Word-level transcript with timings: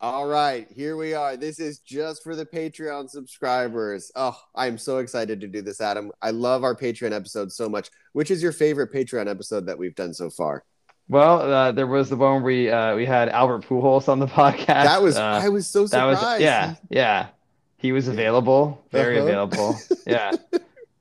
All 0.00 0.28
right, 0.28 0.68
here 0.70 0.96
we 0.96 1.12
are. 1.14 1.36
This 1.36 1.58
is 1.58 1.80
just 1.80 2.22
for 2.22 2.36
the 2.36 2.46
Patreon 2.46 3.10
subscribers. 3.10 4.12
Oh, 4.14 4.38
I'm 4.54 4.78
so 4.78 4.98
excited 4.98 5.40
to 5.40 5.48
do 5.48 5.60
this, 5.60 5.80
Adam. 5.80 6.12
I 6.22 6.30
love 6.30 6.62
our 6.62 6.76
Patreon 6.76 7.10
episode 7.12 7.50
so 7.50 7.68
much. 7.68 7.90
Which 8.12 8.30
is 8.30 8.40
your 8.40 8.52
favorite 8.52 8.92
Patreon 8.92 9.28
episode 9.28 9.66
that 9.66 9.76
we've 9.76 9.96
done 9.96 10.14
so 10.14 10.30
far? 10.30 10.62
Well, 11.08 11.40
uh, 11.52 11.72
there 11.72 11.88
was 11.88 12.10
the 12.10 12.16
one 12.16 12.34
where 12.34 12.42
we 12.42 12.70
uh, 12.70 12.94
we 12.94 13.06
had 13.06 13.28
Albert 13.30 13.64
Pujols 13.64 14.08
on 14.08 14.20
the 14.20 14.26
podcast. 14.28 14.66
That 14.66 15.02
was 15.02 15.16
uh, 15.16 15.40
I 15.42 15.48
was 15.48 15.66
so 15.66 15.80
that 15.82 15.88
surprised. 15.90 16.22
was 16.22 16.40
yeah 16.42 16.74
yeah. 16.90 17.26
He 17.78 17.90
was 17.90 18.06
available, 18.06 18.84
very 18.92 19.18
Uh-huh. 19.18 19.26
available. 19.26 19.76
Yeah. 20.06 20.32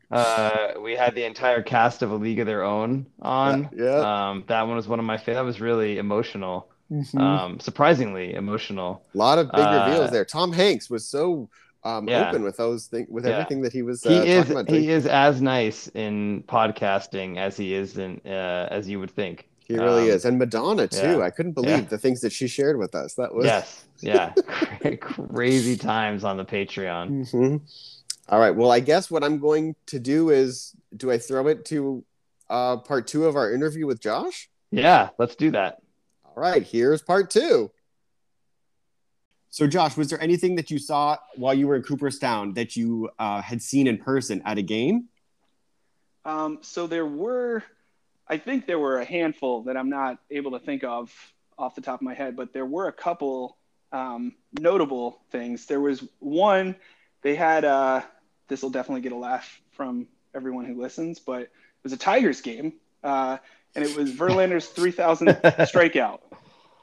Uh, 0.09 0.73
we 0.81 0.95
had 0.95 1.15
the 1.15 1.23
entire 1.25 1.61
cast 1.61 2.01
of 2.01 2.11
A 2.11 2.15
League 2.15 2.39
of 2.39 2.45
Their 2.47 2.63
Own 2.63 3.05
on. 3.21 3.69
Yeah. 3.75 4.29
Um, 4.29 4.43
that 4.47 4.61
one 4.63 4.75
was 4.75 4.87
one 4.87 4.99
of 4.99 5.05
my 5.05 5.17
favorite. 5.17 5.35
That 5.35 5.41
was 5.45 5.59
really 5.61 5.97
emotional. 5.97 6.69
Mhm. 6.91 7.19
Um, 7.19 7.59
surprisingly 7.59 8.33
emotional. 8.33 9.01
a 9.13 9.17
lot 9.17 9.37
of 9.39 9.51
big 9.51 9.59
uh, 9.65 9.85
reveals 9.87 10.11
there. 10.11 10.23
Tom 10.25 10.53
Hanks 10.53 10.89
was 10.89 11.07
so 11.07 11.49
um, 11.83 12.07
Yeah. 12.07 12.29
open 12.29 12.43
with 12.43 12.57
those 12.57 12.87
things, 12.87 13.07
with 13.09 13.25
Yeah. 13.25 13.31
everything 13.33 13.61
that 13.61 13.71
he 13.71 13.81
was 13.81 14.05
uh, 14.05 14.09
he 14.09 14.29
is 14.29 14.45
talking 14.47 14.51
about. 14.61 14.69
he 14.69 14.89
is 14.89 15.05
as 15.05 15.41
nice 15.41 15.87
in 15.93 16.43
podcasting 16.47 17.37
as 17.37 17.55
he 17.55 17.73
is 17.73 17.97
in 17.97 18.19
uh, 18.25 18.67
as 18.71 18.89
you 18.89 18.99
would 18.99 19.11
think. 19.11 19.47
He 19.59 19.75
really 19.75 20.09
Um, 20.09 20.15
is, 20.17 20.25
and 20.25 20.37
Madonna 20.39 20.87
too. 20.87 21.17
yeah. 21.17 21.19
I 21.19 21.29
couldn't 21.29 21.53
believe 21.53 21.69
Yeah. 21.69 21.81
the 21.81 21.97
things 21.97 22.21
that 22.21 22.31
she 22.31 22.47
shared 22.47 22.77
with 22.77 22.95
us. 22.95 23.15
That 23.15 23.33
was 23.33 23.45
Yes, 23.45 23.85
yeah, 24.01 24.33
crazy 25.01 25.75
times 25.77 26.23
on 26.23 26.37
the 26.37 26.45
Patreon. 26.45 27.09
Mhm. 27.31 27.61
All 28.29 28.39
right. 28.39 28.55
Well, 28.55 28.71
I 28.71 28.79
guess 28.79 29.09
what 29.11 29.23
I'm 29.23 29.39
going 29.39 29.75
to 29.87 29.99
do 29.99 30.29
is, 30.29 30.73
do 30.95 31.11
I 31.11 31.17
throw 31.17 31.47
it 31.47 31.63
to 31.65 32.03
uh, 32.49 32.77
part 32.77 33.07
two 33.07 33.25
of 33.25 33.35
our 33.35 33.51
interview 33.53 33.85
with 33.85 33.99
Josh? 33.99 34.49
Yeah, 34.71 35.09
let's 35.17 35.35
do 35.35 35.51
that. 35.51 35.79
All 36.37 36.43
right. 36.43 36.61
Here's 36.61 37.01
part 37.01 37.31
two. 37.31 37.71
So, 39.49 39.65
Josh, 39.65 39.97
was 39.97 40.11
there 40.11 40.21
anything 40.21 40.55
that 40.57 40.69
you 40.69 40.77
saw 40.77 41.17
while 41.35 41.55
you 41.55 41.67
were 41.67 41.75
in 41.75 41.81
Cooperstown 41.81 42.53
that 42.53 42.75
you 42.75 43.09
uh, 43.17 43.41
had 43.41 43.59
seen 43.59 43.87
in 43.87 43.97
person 43.97 44.43
at 44.45 44.59
a 44.59 44.61
game? 44.61 45.05
Um, 46.25 46.59
so 46.61 46.85
there 46.85 47.07
were, 47.07 47.63
I 48.27 48.37
think 48.37 48.67
there 48.67 48.77
were 48.77 48.99
a 48.99 49.03
handful 49.05 49.63
that 49.63 49.75
I'm 49.75 49.89
not 49.89 50.19
able 50.29 50.51
to 50.51 50.59
think 50.59 50.83
of 50.83 51.11
off 51.57 51.73
the 51.73 51.81
top 51.81 52.01
of 52.01 52.03
my 52.03 52.13
head, 52.13 52.35
but 52.35 52.53
there 52.53 52.67
were 52.67 52.87
a 52.87 52.93
couple 52.93 53.57
um, 53.91 54.35
notable 54.59 55.19
things. 55.31 55.65
There 55.65 55.81
was 55.81 56.03
one, 56.19 56.75
they 57.23 57.33
had, 57.33 57.65
uh, 57.65 58.03
this 58.47 58.61
will 58.61 58.69
definitely 58.69 59.01
get 59.01 59.11
a 59.11 59.17
laugh 59.17 59.59
from 59.71 60.07
everyone 60.35 60.65
who 60.65 60.79
listens, 60.79 61.17
but 61.17 61.41
it 61.41 61.51
was 61.81 61.93
a 61.93 61.97
Tigers 61.97 62.41
game, 62.41 62.73
uh, 63.03 63.39
and 63.75 63.83
it 63.83 63.97
was 63.97 64.11
Verlander's 64.15 64.67
3,000 64.67 65.29
strikeout. 65.29 66.19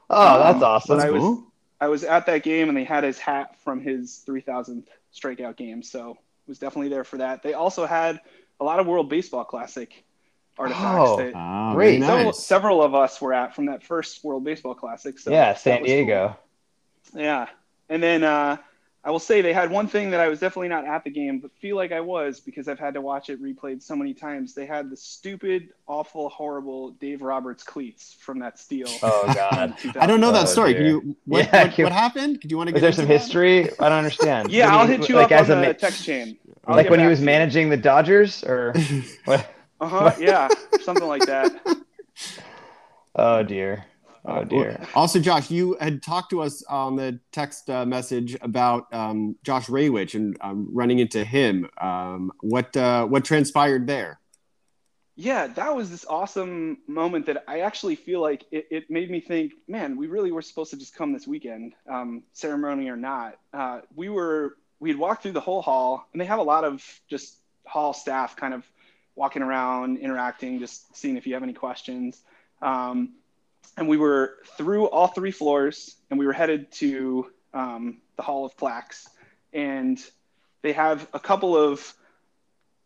Oh, 0.09 0.39
that's 0.39 0.57
Um, 0.57 0.63
awesome. 0.63 0.99
I 0.99 1.09
was, 1.09 1.39
I 1.81 1.87
was 1.87 2.03
at 2.03 2.25
that 2.27 2.43
game 2.43 2.69
and 2.69 2.77
they 2.77 2.83
had 2.83 3.03
his 3.03 3.19
hat 3.19 3.59
from 3.63 3.81
his 3.81 4.23
3,000th 4.27 4.87
strikeout 5.13 5.55
game. 5.57 5.81
So 5.83 6.17
was 6.47 6.59
definitely 6.59 6.89
there 6.89 7.03
for 7.03 7.17
that. 7.17 7.41
They 7.43 7.53
also 7.53 7.85
had 7.85 8.19
a 8.59 8.63
lot 8.63 8.79
of 8.79 8.87
World 8.87 9.09
Baseball 9.09 9.43
Classic 9.43 10.03
artifacts 10.57 10.83
Oh, 10.85 11.17
that 11.17 11.33
Ah, 11.35 11.73
Great. 11.73 12.01
several, 12.01 12.25
nice. 12.25 12.45
several 12.45 12.81
of 12.83 12.95
us 12.95 13.19
were 13.19 13.33
at 13.33 13.55
from 13.55 13.65
that 13.65 13.83
first 13.83 14.23
World 14.23 14.43
Baseball 14.43 14.75
Classic. 14.75 15.17
So 15.19 15.31
yeah, 15.31 15.53
San 15.53 15.81
was 15.81 15.89
cool. 15.89 15.97
Diego. 15.97 16.37
Yeah. 17.13 17.47
And 17.89 18.01
then 18.01 18.23
uh, 18.23 18.57
I 19.05 19.11
will 19.11 19.19
say 19.19 19.41
they 19.41 19.53
had 19.53 19.69
one 19.69 19.87
thing 19.87 20.09
that 20.09 20.19
I 20.19 20.27
was 20.29 20.39
definitely 20.39 20.69
not 20.69 20.83
at 20.87 21.03
the 21.03 21.11
game, 21.11 21.37
but 21.39 21.51
feel 21.61 21.75
like 21.75 21.91
I 21.91 22.01
was 22.01 22.39
because 22.39 22.67
I've 22.67 22.79
had 22.79 22.95
to 22.95 23.01
watch 23.01 23.29
it 23.29 23.39
replayed 23.39 23.83
so 23.83 23.95
many 23.95 24.15
times. 24.15 24.55
They 24.55 24.65
had 24.65 24.89
the 24.89 24.97
stupid, 24.97 25.69
awful, 25.85 26.27
horrible 26.29 26.89
Dave 26.93 27.21
Roberts 27.21 27.61
cleats 27.61 28.15
from 28.19 28.39
that 28.39 28.57
steal. 28.57 28.87
Oh 29.03 29.31
God. 29.35 29.75
I 29.99 30.07
don't 30.07 30.19
know 30.19 30.31
that 30.31 30.43
Oh, 30.43 30.45
story. 30.45 30.73
dear. 30.73 30.81
Can 30.99 31.09
you? 31.09 31.15
What, 31.25 31.45
Yeah, 31.45 31.63
what, 31.65 31.73
can- 31.73 31.83
what 31.83 31.93
happened? 31.93 32.41
Could 32.41 32.49
you 32.49 32.57
want 32.57 32.69
to 32.69 32.75
Is 32.75 32.81
get 32.81 32.87
there 32.87 32.91
some 32.93 33.05
that? 33.05 33.13
history? 33.13 33.69
I 33.79 33.89
don't 33.89 33.99
understand. 33.99 34.49
Yeah, 34.51 34.71
What 34.71 34.79
I'll 34.81 34.87
hit 34.87 35.07
you 35.07 35.15
like 35.15 35.31
up 35.31 35.39
as 35.41 35.49
on 35.51 35.63
a 35.63 35.67
the 35.67 35.73
text 35.75 36.03
chain. 36.03 36.37
I'll 36.65 36.75
like 36.75 36.89
when 36.89 36.99
he 36.99 37.05
was 37.05 37.21
managing 37.21 37.69
the 37.69 37.77
Dodgers, 37.77 38.43
or 38.43 38.73
what? 39.25 39.53
Uh 39.79 39.87
huh. 39.87 40.15
Yeah, 40.19 40.49
something 40.81 41.07
like 41.07 41.27
that. 41.27 41.51
Oh 43.15 43.43
dear. 43.43 43.85
Oh 44.27 44.43
dear. 44.43 44.81
Also, 44.95 45.19
Josh, 45.19 45.51
you 45.51 45.77
had 45.79 46.01
talked 46.01 46.31
to 46.31 46.41
us 46.41 46.63
on 46.63 46.95
the 46.95 47.19
text 47.31 47.69
uh, 47.69 47.85
message 47.85 48.35
about 48.41 48.91
um, 48.93 49.35
Josh 49.43 49.67
Rawitch 49.67 50.15
and 50.15 50.35
um, 50.41 50.67
running 50.71 50.99
into 50.99 51.23
him. 51.23 51.69
Um, 51.79 52.31
what 52.41 52.75
uh, 52.75 53.05
what 53.05 53.23
transpired 53.23 53.85
there? 53.87 54.19
Yeah, 55.15 55.47
that 55.47 55.75
was 55.75 55.89
this 55.89 56.05
awesome 56.05 56.79
moment 56.87 57.27
that 57.27 57.45
I 57.47 57.59
actually 57.61 57.95
feel 57.95 58.19
like 58.19 58.43
it, 58.51 58.67
it 58.69 58.89
made 58.89 59.09
me 59.09 59.21
think, 59.21 59.53
man, 59.67 59.95
we 59.95 60.07
really 60.07 60.31
were 60.31 60.41
supposed 60.41 60.71
to 60.71 60.77
just 60.77 60.93
come 60.93 61.13
this 61.13 61.25
weekend, 61.25 61.73
um, 61.89 62.23
ceremony 62.33 62.89
or 62.89 62.97
not. 62.97 63.37
Uh, 63.53 63.81
we 63.95 64.09
were 64.09 64.57
we 64.79 64.89
had 64.89 64.97
walked 64.97 65.23
through 65.23 65.31
the 65.33 65.39
whole 65.39 65.61
hall, 65.61 66.07
and 66.11 66.21
they 66.21 66.25
have 66.25 66.39
a 66.39 66.43
lot 66.43 66.63
of 66.63 66.83
just 67.07 67.37
hall 67.65 67.93
staff 67.93 68.35
kind 68.35 68.53
of 68.53 68.63
walking 69.15 69.41
around, 69.41 69.97
interacting, 69.97 70.59
just 70.59 70.95
seeing 70.95 71.15
if 71.15 71.25
you 71.27 71.33
have 71.33 71.43
any 71.43 71.53
questions. 71.53 72.21
Um, 72.61 73.13
and 73.77 73.87
we 73.87 73.97
were 73.97 74.37
through 74.57 74.87
all 74.87 75.07
three 75.07 75.31
floors, 75.31 75.95
and 76.09 76.19
we 76.19 76.25
were 76.25 76.33
headed 76.33 76.71
to 76.73 77.31
um, 77.53 77.97
the 78.15 78.23
Hall 78.23 78.45
of 78.45 78.55
Plaques, 78.57 79.07
and 79.53 80.01
they 80.61 80.73
have 80.73 81.07
a 81.13 81.19
couple 81.19 81.57
of 81.57 81.93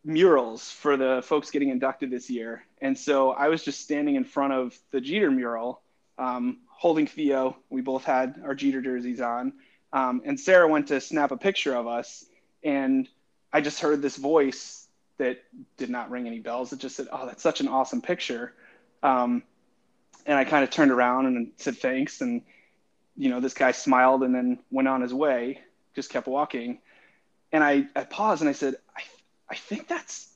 murals 0.04 0.70
for 0.70 0.96
the 0.96 1.22
folks 1.24 1.50
getting 1.50 1.68
inducted 1.68 2.10
this 2.10 2.30
year. 2.30 2.64
And 2.80 2.98
so 2.98 3.30
I 3.30 3.48
was 3.48 3.62
just 3.62 3.80
standing 3.80 4.16
in 4.16 4.24
front 4.24 4.52
of 4.52 4.78
the 4.90 5.00
Jeter 5.00 5.30
mural, 5.30 5.80
um, 6.18 6.58
holding 6.66 7.06
Theo. 7.06 7.56
We 7.68 7.82
both 7.82 8.04
had 8.04 8.40
our 8.44 8.54
Jeter 8.54 8.80
jerseys 8.80 9.20
on. 9.20 9.52
Um, 9.92 10.22
and 10.24 10.38
Sarah 10.38 10.68
went 10.68 10.88
to 10.88 11.00
snap 11.00 11.32
a 11.32 11.36
picture 11.36 11.74
of 11.74 11.86
us. 11.86 12.24
And 12.62 13.08
I 13.52 13.60
just 13.60 13.80
heard 13.80 14.00
this 14.00 14.16
voice 14.16 14.86
that 15.18 15.42
did 15.76 15.90
not 15.90 16.10
ring 16.10 16.26
any 16.26 16.38
bells. 16.38 16.72
It 16.72 16.78
just 16.78 16.96
said, 16.96 17.08
Oh, 17.12 17.26
that's 17.26 17.42
such 17.42 17.60
an 17.60 17.68
awesome 17.68 18.00
picture. 18.00 18.54
Um, 19.02 19.42
and 20.26 20.38
I 20.38 20.44
kind 20.44 20.64
of 20.64 20.70
turned 20.70 20.90
around 20.90 21.26
and 21.26 21.52
said 21.56 21.76
thanks. 21.78 22.20
And, 22.20 22.42
you 23.16 23.28
know, 23.30 23.40
this 23.40 23.54
guy 23.54 23.72
smiled 23.72 24.22
and 24.22 24.34
then 24.34 24.58
went 24.70 24.88
on 24.88 25.00
his 25.00 25.12
way, 25.14 25.60
just 25.94 26.10
kept 26.10 26.26
walking. 26.26 26.78
And 27.52 27.64
I, 27.64 27.86
I 27.96 28.04
paused 28.04 28.42
and 28.42 28.48
I 28.48 28.52
said, 28.52 28.76
I 28.96 29.02
I 29.50 29.56
think 29.56 29.88
that's, 29.88 30.28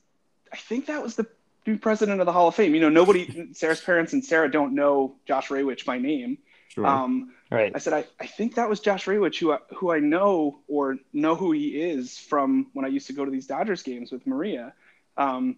I 0.51 0.57
think 0.57 0.87
that 0.87 1.01
was 1.01 1.15
the 1.15 1.25
new 1.65 1.77
president 1.77 2.19
of 2.19 2.25
the 2.25 2.33
Hall 2.33 2.49
of 2.49 2.55
Fame. 2.55 2.75
You 2.75 2.81
know, 2.81 2.89
nobody, 2.89 3.49
Sarah's 3.53 3.79
parents 3.79 4.11
and 4.11 4.23
Sarah 4.23 4.51
don't 4.51 4.75
know 4.75 5.15
Josh 5.25 5.47
Rawitch 5.47 5.85
by 5.85 5.97
name. 5.97 6.37
Sure. 6.67 6.85
Um, 6.85 7.31
Right. 7.51 7.71
I 7.73 7.77
said, 7.77 7.93
I, 7.93 8.05
I 8.19 8.25
think 8.25 8.55
that 8.55 8.67
was 8.67 8.79
Josh 8.79 9.05
Rawitch, 9.05 9.39
who 9.39 9.53
I, 9.53 9.59
who 9.75 9.91
I 9.91 9.99
know 9.99 10.59
or 10.67 10.97
know 11.13 11.35
who 11.35 11.51
he 11.51 11.79
is 11.79 12.17
from 12.17 12.67
when 12.73 12.85
I 12.85 12.89
used 12.89 13.07
to 13.07 13.13
go 13.13 13.23
to 13.23 13.29
these 13.31 13.45
Dodgers 13.45 13.83
games 13.83 14.11
with 14.11 14.25
Maria. 14.25 14.73
Um, 15.15 15.57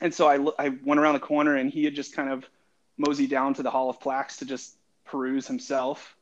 and 0.00 0.12
so 0.12 0.26
I, 0.26 0.36
lo- 0.36 0.54
I 0.58 0.70
went 0.84 1.00
around 1.00 1.14
the 1.14 1.20
corner 1.20 1.54
and 1.56 1.70
he 1.70 1.84
had 1.84 1.94
just 1.94 2.14
kind 2.14 2.30
of 2.30 2.44
moseyed 2.98 3.30
down 3.30 3.54
to 3.54 3.62
the 3.62 3.70
Hall 3.70 3.90
of 3.90 4.00
Plaques 4.00 4.38
to 4.38 4.44
just 4.44 4.76
peruse 5.04 5.46
himself. 5.46 6.16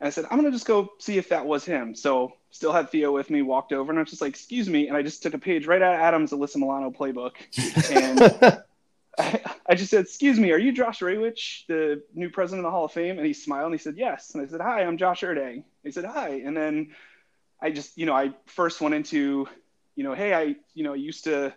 And 0.00 0.06
I 0.06 0.10
said, 0.10 0.24
I'm 0.24 0.38
going 0.38 0.50
to 0.50 0.56
just 0.56 0.66
go 0.66 0.92
see 0.98 1.18
if 1.18 1.28
that 1.28 1.46
was 1.46 1.64
him. 1.64 1.94
So 1.94 2.32
still 2.50 2.72
had 2.72 2.90
Theo 2.90 3.12
with 3.12 3.30
me, 3.30 3.42
walked 3.42 3.72
over, 3.72 3.90
and 3.92 3.98
I 3.98 4.02
was 4.02 4.10
just 4.10 4.22
like, 4.22 4.30
excuse 4.30 4.68
me. 4.68 4.88
And 4.88 4.96
I 4.96 5.02
just 5.02 5.22
took 5.22 5.34
a 5.34 5.38
page 5.38 5.66
right 5.66 5.82
out 5.82 5.94
of 5.94 6.00
Adam's 6.00 6.32
Alyssa 6.32 6.56
Milano 6.56 6.90
playbook. 6.90 7.32
And 7.90 8.62
I, 9.18 9.40
I 9.66 9.74
just 9.74 9.90
said, 9.90 10.04
excuse 10.04 10.38
me, 10.38 10.52
are 10.52 10.58
you 10.58 10.72
Josh 10.72 11.00
Rawitch, 11.00 11.66
the 11.66 12.02
new 12.14 12.30
president 12.30 12.64
of 12.64 12.70
the 12.70 12.74
Hall 12.74 12.86
of 12.86 12.92
Fame? 12.92 13.18
And 13.18 13.26
he 13.26 13.34
smiled 13.34 13.66
and 13.66 13.74
he 13.74 13.82
said, 13.82 13.96
yes. 13.96 14.34
And 14.34 14.42
I 14.42 14.46
said, 14.46 14.60
hi, 14.60 14.82
I'm 14.82 14.96
Josh 14.96 15.20
Erdang. 15.22 15.64
He 15.84 15.90
said, 15.90 16.04
hi. 16.04 16.40
And 16.44 16.56
then 16.56 16.92
I 17.60 17.70
just, 17.70 17.98
you 17.98 18.06
know, 18.06 18.14
I 18.14 18.32
first 18.46 18.80
went 18.80 18.94
into, 18.94 19.48
you 19.96 20.04
know, 20.04 20.14
hey, 20.14 20.32
I, 20.32 20.56
you 20.74 20.84
know, 20.84 20.94
used 20.94 21.24
to 21.24 21.54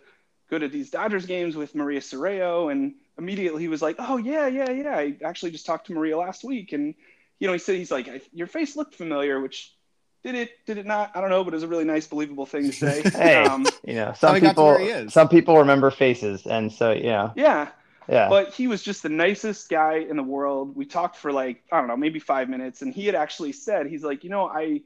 go 0.50 0.58
to 0.58 0.68
these 0.68 0.90
Dodgers 0.90 1.26
games 1.26 1.56
with 1.56 1.74
Maria 1.74 2.00
Sorreo. 2.00 2.70
And 2.70 2.94
immediately 3.18 3.62
he 3.62 3.68
was 3.68 3.82
like, 3.82 3.96
oh, 3.98 4.16
yeah, 4.16 4.46
yeah, 4.46 4.70
yeah. 4.70 4.96
I 4.96 5.16
actually 5.24 5.50
just 5.52 5.66
talked 5.66 5.86
to 5.88 5.92
Maria 5.94 6.16
last 6.18 6.44
week. 6.44 6.72
And, 6.72 6.94
you 7.38 7.46
know, 7.46 7.52
he 7.52 7.58
said, 7.58 7.76
he's 7.76 7.90
like, 7.90 8.08
"I- 8.08 8.20
your 8.32 8.46
face 8.46 8.76
looked 8.76 8.94
familiar, 8.94 9.40
which 9.40 9.72
did 10.22 10.34
it, 10.34 10.50
did 10.66 10.78
it 10.78 10.86
not? 10.86 11.10
I 11.14 11.20
don't 11.20 11.30
know, 11.30 11.44
but 11.44 11.52
it 11.52 11.56
was 11.56 11.62
a 11.64 11.68
really 11.68 11.84
nice, 11.84 12.06
believable 12.06 12.46
thing 12.46 12.64
to 12.70 12.72
say. 12.72 13.02
Hey. 13.02 13.44
Um, 13.44 13.66
You 13.84 13.94
know, 13.94 14.14
some 14.16 14.34
he 14.34 14.40
got 14.40 14.48
to 14.48 14.52
people 14.54 14.64
where 14.66 14.78
he 14.80 14.86
is. 14.88 15.12
some 15.12 15.28
people 15.28 15.58
remember 15.58 15.90
faces, 15.90 16.46
and 16.46 16.72
so 16.72 16.92
yeah, 16.92 17.32
yeah. 17.36 17.68
yeah. 18.08 18.28
but 18.30 18.54
he 18.54 18.66
was 18.66 18.82
just 18.82 19.02
the 19.02 19.10
nicest 19.10 19.68
guy 19.68 19.96
in 19.96 20.16
the 20.16 20.22
world. 20.22 20.74
We 20.74 20.86
talked 20.86 21.16
for 21.16 21.30
like, 21.32 21.62
I 21.70 21.78
don't 21.78 21.88
know, 21.88 21.96
maybe 21.96 22.18
five 22.20 22.48
minutes. 22.48 22.80
And 22.82 22.94
he 22.94 23.04
had 23.06 23.14
actually 23.14 23.52
said, 23.52 23.86
he's 23.86 24.02
like, 24.02 24.24
you 24.24 24.30
know, 24.30 24.48
I 24.48 24.80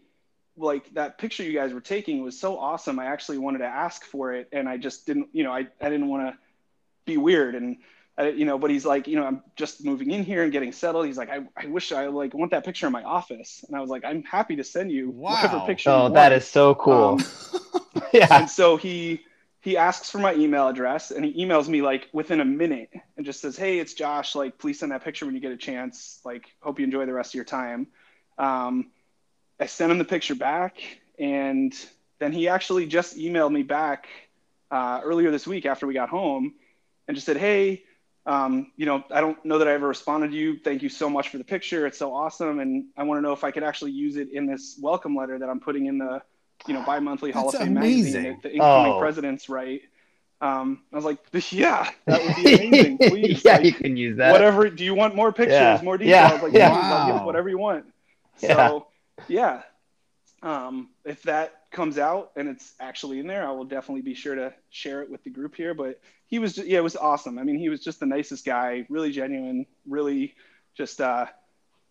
like 0.56 0.92
that 0.94 1.18
picture 1.18 1.44
you 1.44 1.52
guys 1.52 1.72
were 1.72 1.80
taking 1.80 2.24
was 2.24 2.36
so 2.38 2.58
awesome. 2.58 2.98
I 2.98 3.06
actually 3.06 3.38
wanted 3.38 3.58
to 3.58 3.66
ask 3.66 4.02
for 4.04 4.34
it. 4.34 4.48
And 4.50 4.68
I 4.68 4.76
just 4.76 5.06
didn't, 5.06 5.28
you 5.32 5.44
know, 5.44 5.52
I, 5.52 5.68
I 5.80 5.88
didn't 5.88 6.08
want 6.08 6.32
to 6.34 6.38
be 7.04 7.16
weird. 7.16 7.54
And, 7.54 7.76
I, 7.76 7.78
you 8.26 8.44
know, 8.44 8.58
but 8.58 8.70
he's 8.70 8.84
like, 8.84 9.06
you 9.06 9.16
know, 9.16 9.24
I'm 9.24 9.42
just 9.56 9.84
moving 9.84 10.10
in 10.10 10.24
here 10.24 10.42
and 10.42 10.52
getting 10.52 10.72
settled. 10.72 11.06
He's 11.06 11.18
like, 11.18 11.30
I, 11.30 11.40
I 11.56 11.66
wish 11.66 11.92
I 11.92 12.06
like 12.06 12.34
want 12.34 12.50
that 12.50 12.64
picture 12.64 12.86
in 12.86 12.92
my 12.92 13.04
office. 13.04 13.64
And 13.66 13.76
I 13.76 13.80
was 13.80 13.90
like, 13.90 14.04
I'm 14.04 14.22
happy 14.24 14.56
to 14.56 14.64
send 14.64 14.90
you 14.90 15.10
whatever 15.10 15.60
picture. 15.66 15.90
oh, 15.90 16.08
you 16.08 16.14
that 16.14 16.32
want. 16.32 16.42
is 16.42 16.48
so 16.48 16.74
cool. 16.74 17.20
Um, 17.20 17.24
yeah. 18.12 18.26
and 18.30 18.50
so 18.50 18.76
he 18.76 19.22
he 19.60 19.76
asks 19.76 20.10
for 20.10 20.18
my 20.18 20.34
email 20.34 20.68
address 20.68 21.10
and 21.10 21.24
he 21.24 21.44
emails 21.44 21.68
me 21.68 21.82
like 21.82 22.08
within 22.12 22.40
a 22.40 22.44
minute 22.44 22.90
and 23.16 23.26
just 23.26 23.40
says 23.40 23.56
hey 23.56 23.80
it's 23.80 23.92
josh 23.92 24.34
like 24.34 24.56
please 24.56 24.78
send 24.78 24.92
that 24.92 25.02
picture 25.02 25.26
when 25.26 25.34
you 25.34 25.40
get 25.40 25.50
a 25.50 25.56
chance 25.56 26.20
like 26.24 26.46
hope 26.60 26.78
you 26.78 26.84
enjoy 26.84 27.04
the 27.04 27.12
rest 27.12 27.32
of 27.32 27.34
your 27.34 27.44
time 27.44 27.88
um, 28.38 28.90
I 29.60 29.66
sent 29.66 29.90
him 29.90 29.98
the 29.98 30.04
picture 30.04 30.34
back, 30.34 30.78
and 31.18 31.74
then 32.18 32.32
he 32.32 32.48
actually 32.48 32.86
just 32.86 33.16
emailed 33.16 33.52
me 33.52 33.62
back 33.62 34.08
uh, 34.70 35.00
earlier 35.02 35.30
this 35.30 35.46
week 35.46 35.66
after 35.66 35.86
we 35.86 35.94
got 35.94 36.08
home, 36.08 36.54
and 37.06 37.16
just 37.16 37.26
said, 37.26 37.36
"Hey, 37.36 37.82
um, 38.28 38.70
you 38.76 38.84
know, 38.86 39.02
I 39.10 39.20
don't 39.22 39.42
know 39.44 39.58
that 39.58 39.66
I 39.68 39.72
ever 39.72 39.88
responded 39.88 40.30
to 40.32 40.36
you. 40.36 40.58
Thank 40.58 40.82
you 40.82 40.88
so 40.90 41.08
much 41.08 41.30
for 41.30 41.38
the 41.38 41.44
picture. 41.44 41.86
It's 41.86 41.98
so 41.98 42.14
awesome, 42.14 42.60
and 42.60 42.84
I 42.96 43.02
want 43.04 43.18
to 43.18 43.22
know 43.22 43.32
if 43.32 43.42
I 43.42 43.50
could 43.50 43.64
actually 43.64 43.92
use 43.92 44.16
it 44.16 44.30
in 44.32 44.46
this 44.46 44.78
welcome 44.80 45.16
letter 45.16 45.38
that 45.38 45.48
I'm 45.48 45.60
putting 45.60 45.86
in 45.86 45.96
the, 45.98 46.20
you 46.66 46.74
know, 46.74 46.82
bi-monthly 46.82 47.30
Hall 47.30 47.48
of 47.48 47.54
Fame 47.54 47.74
magazine 47.74 48.00
amazing. 48.16 48.22
that 48.24 48.42
the 48.42 48.52
incoming 48.52 48.92
Oh. 48.92 48.98
presidents 49.00 49.48
write." 49.48 49.82
Um, 50.40 50.82
I 50.92 50.96
was 50.96 51.04
like, 51.04 51.18
"Yeah, 51.52 51.90
that 52.06 52.22
would 52.22 52.36
be 52.36 52.54
amazing. 52.68 52.98
Please, 52.98 53.42
yeah, 53.44 53.56
like, 53.56 53.64
you 53.64 53.72
can 53.72 53.96
use 53.96 54.18
that. 54.18 54.30
whatever. 54.32 54.68
Do 54.68 54.84
you 54.84 54.94
want 54.94 55.14
more 55.16 55.32
pictures, 55.32 55.54
Yeah. 55.54 55.80
more 55.82 55.96
Yeah. 56.00 56.28
details? 56.28 56.42
Like, 56.42 56.52
Yeah. 56.52 56.68
please, 56.70 56.84
I'll 56.84 57.06
give 57.06 57.16
Wow. 57.16 57.26
whatever 57.26 57.48
you 57.48 57.58
want. 57.58 57.86
Yeah. 58.40 58.68
So, 58.68 58.86
yeah. 59.26 59.62
Um, 60.42 60.90
if 61.04 61.22
that 61.24 61.62
comes 61.70 61.98
out 61.98 62.32
and 62.36 62.48
it's 62.48 62.74
actually 62.80 63.18
in 63.18 63.26
there, 63.26 63.46
I 63.46 63.50
will 63.52 63.64
definitely 63.64 64.02
be 64.02 64.14
sure 64.14 64.34
to 64.34 64.54
share 64.70 65.02
it 65.02 65.10
with 65.10 65.24
the 65.24 65.30
group 65.30 65.54
here. 65.54 65.74
But 65.74 66.00
he 66.26 66.38
was, 66.38 66.54
just, 66.54 66.68
yeah, 66.68 66.78
it 66.78 66.82
was 66.82 66.96
awesome. 66.96 67.38
I 67.38 67.42
mean, 67.42 67.58
he 67.58 67.68
was 67.68 67.82
just 67.82 68.00
the 68.00 68.06
nicest 68.06 68.44
guy, 68.44 68.86
really 68.88 69.10
genuine, 69.10 69.66
really 69.86 70.34
just 70.76 71.00
uh, 71.00 71.26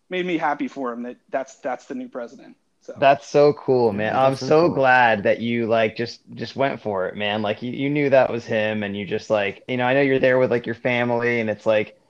made 0.08 0.24
me 0.24 0.38
happy 0.38 0.68
for 0.68 0.92
him 0.92 1.02
that 1.02 1.16
that's 1.28 1.56
that's 1.56 1.86
the 1.86 1.94
new 1.94 2.08
president. 2.08 2.56
So 2.80 2.94
That's 2.96 3.26
so 3.26 3.52
cool, 3.52 3.92
man. 3.92 4.14
Yeah, 4.14 4.24
I'm 4.26 4.36
so 4.36 4.46
so 4.46 4.60
cool. 4.66 4.70
glad 4.70 5.24
that 5.24 5.40
you 5.40 5.66
like 5.66 5.96
just 5.96 6.20
just 6.34 6.56
went 6.56 6.80
for 6.80 7.06
it, 7.08 7.16
man. 7.16 7.42
Like 7.42 7.62
you, 7.62 7.72
you 7.72 7.90
knew 7.90 8.10
that 8.10 8.30
was 8.30 8.46
him 8.46 8.82
and 8.82 8.96
you 8.96 9.04
just 9.04 9.30
like, 9.30 9.62
you 9.68 9.76
know, 9.76 9.84
I 9.84 9.94
know 9.94 10.00
you're 10.00 10.18
there 10.20 10.38
with 10.38 10.50
like 10.50 10.66
your 10.66 10.74
family 10.74 11.40
and 11.40 11.50
it's 11.50 11.66
like 11.66 12.00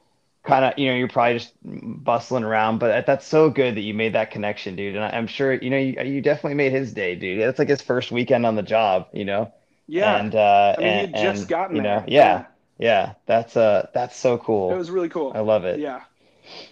kind 0.48 0.64
of, 0.64 0.78
you 0.78 0.88
know, 0.90 0.96
you're 0.96 1.08
probably 1.08 1.38
just 1.38 1.54
bustling 1.62 2.44
around, 2.44 2.78
but 2.78 3.06
that's 3.06 3.26
so 3.26 3.50
good 3.50 3.76
that 3.76 3.82
you 3.82 3.94
made 3.94 4.14
that 4.14 4.30
connection, 4.30 4.76
dude. 4.76 4.96
And 4.96 5.04
I, 5.04 5.10
I'm 5.10 5.26
sure, 5.26 5.52
you 5.54 5.70
know, 5.70 5.78
you, 5.78 6.00
you 6.02 6.22
definitely 6.22 6.54
made 6.54 6.72
his 6.72 6.92
day, 6.92 7.14
dude. 7.16 7.40
That's 7.40 7.58
like 7.58 7.68
his 7.68 7.82
first 7.82 8.12
weekend 8.12 8.46
on 8.46 8.56
the 8.56 8.62
job, 8.62 9.08
you 9.12 9.24
know? 9.24 9.52
yeah, 9.86 10.16
And 10.16 10.34
uh 10.34 10.76
I 10.76 10.80
mean, 10.80 10.94
he 10.94 11.00
and, 11.00 11.02
had 11.02 11.14
just 11.14 11.42
and, 11.42 11.48
gotten 11.48 11.76
you 11.76 11.82
know, 11.82 12.00
there. 12.00 12.04
yeah, 12.08 12.46
yeah, 12.78 13.14
that's 13.26 13.56
uh 13.56 13.88
that's 13.94 14.16
so 14.16 14.38
cool 14.38 14.72
it 14.72 14.78
was 14.78 14.90
really 14.90 15.08
cool. 15.08 15.32
I 15.34 15.40
love 15.40 15.64
it. 15.64 15.80
Yeah. 15.80 16.02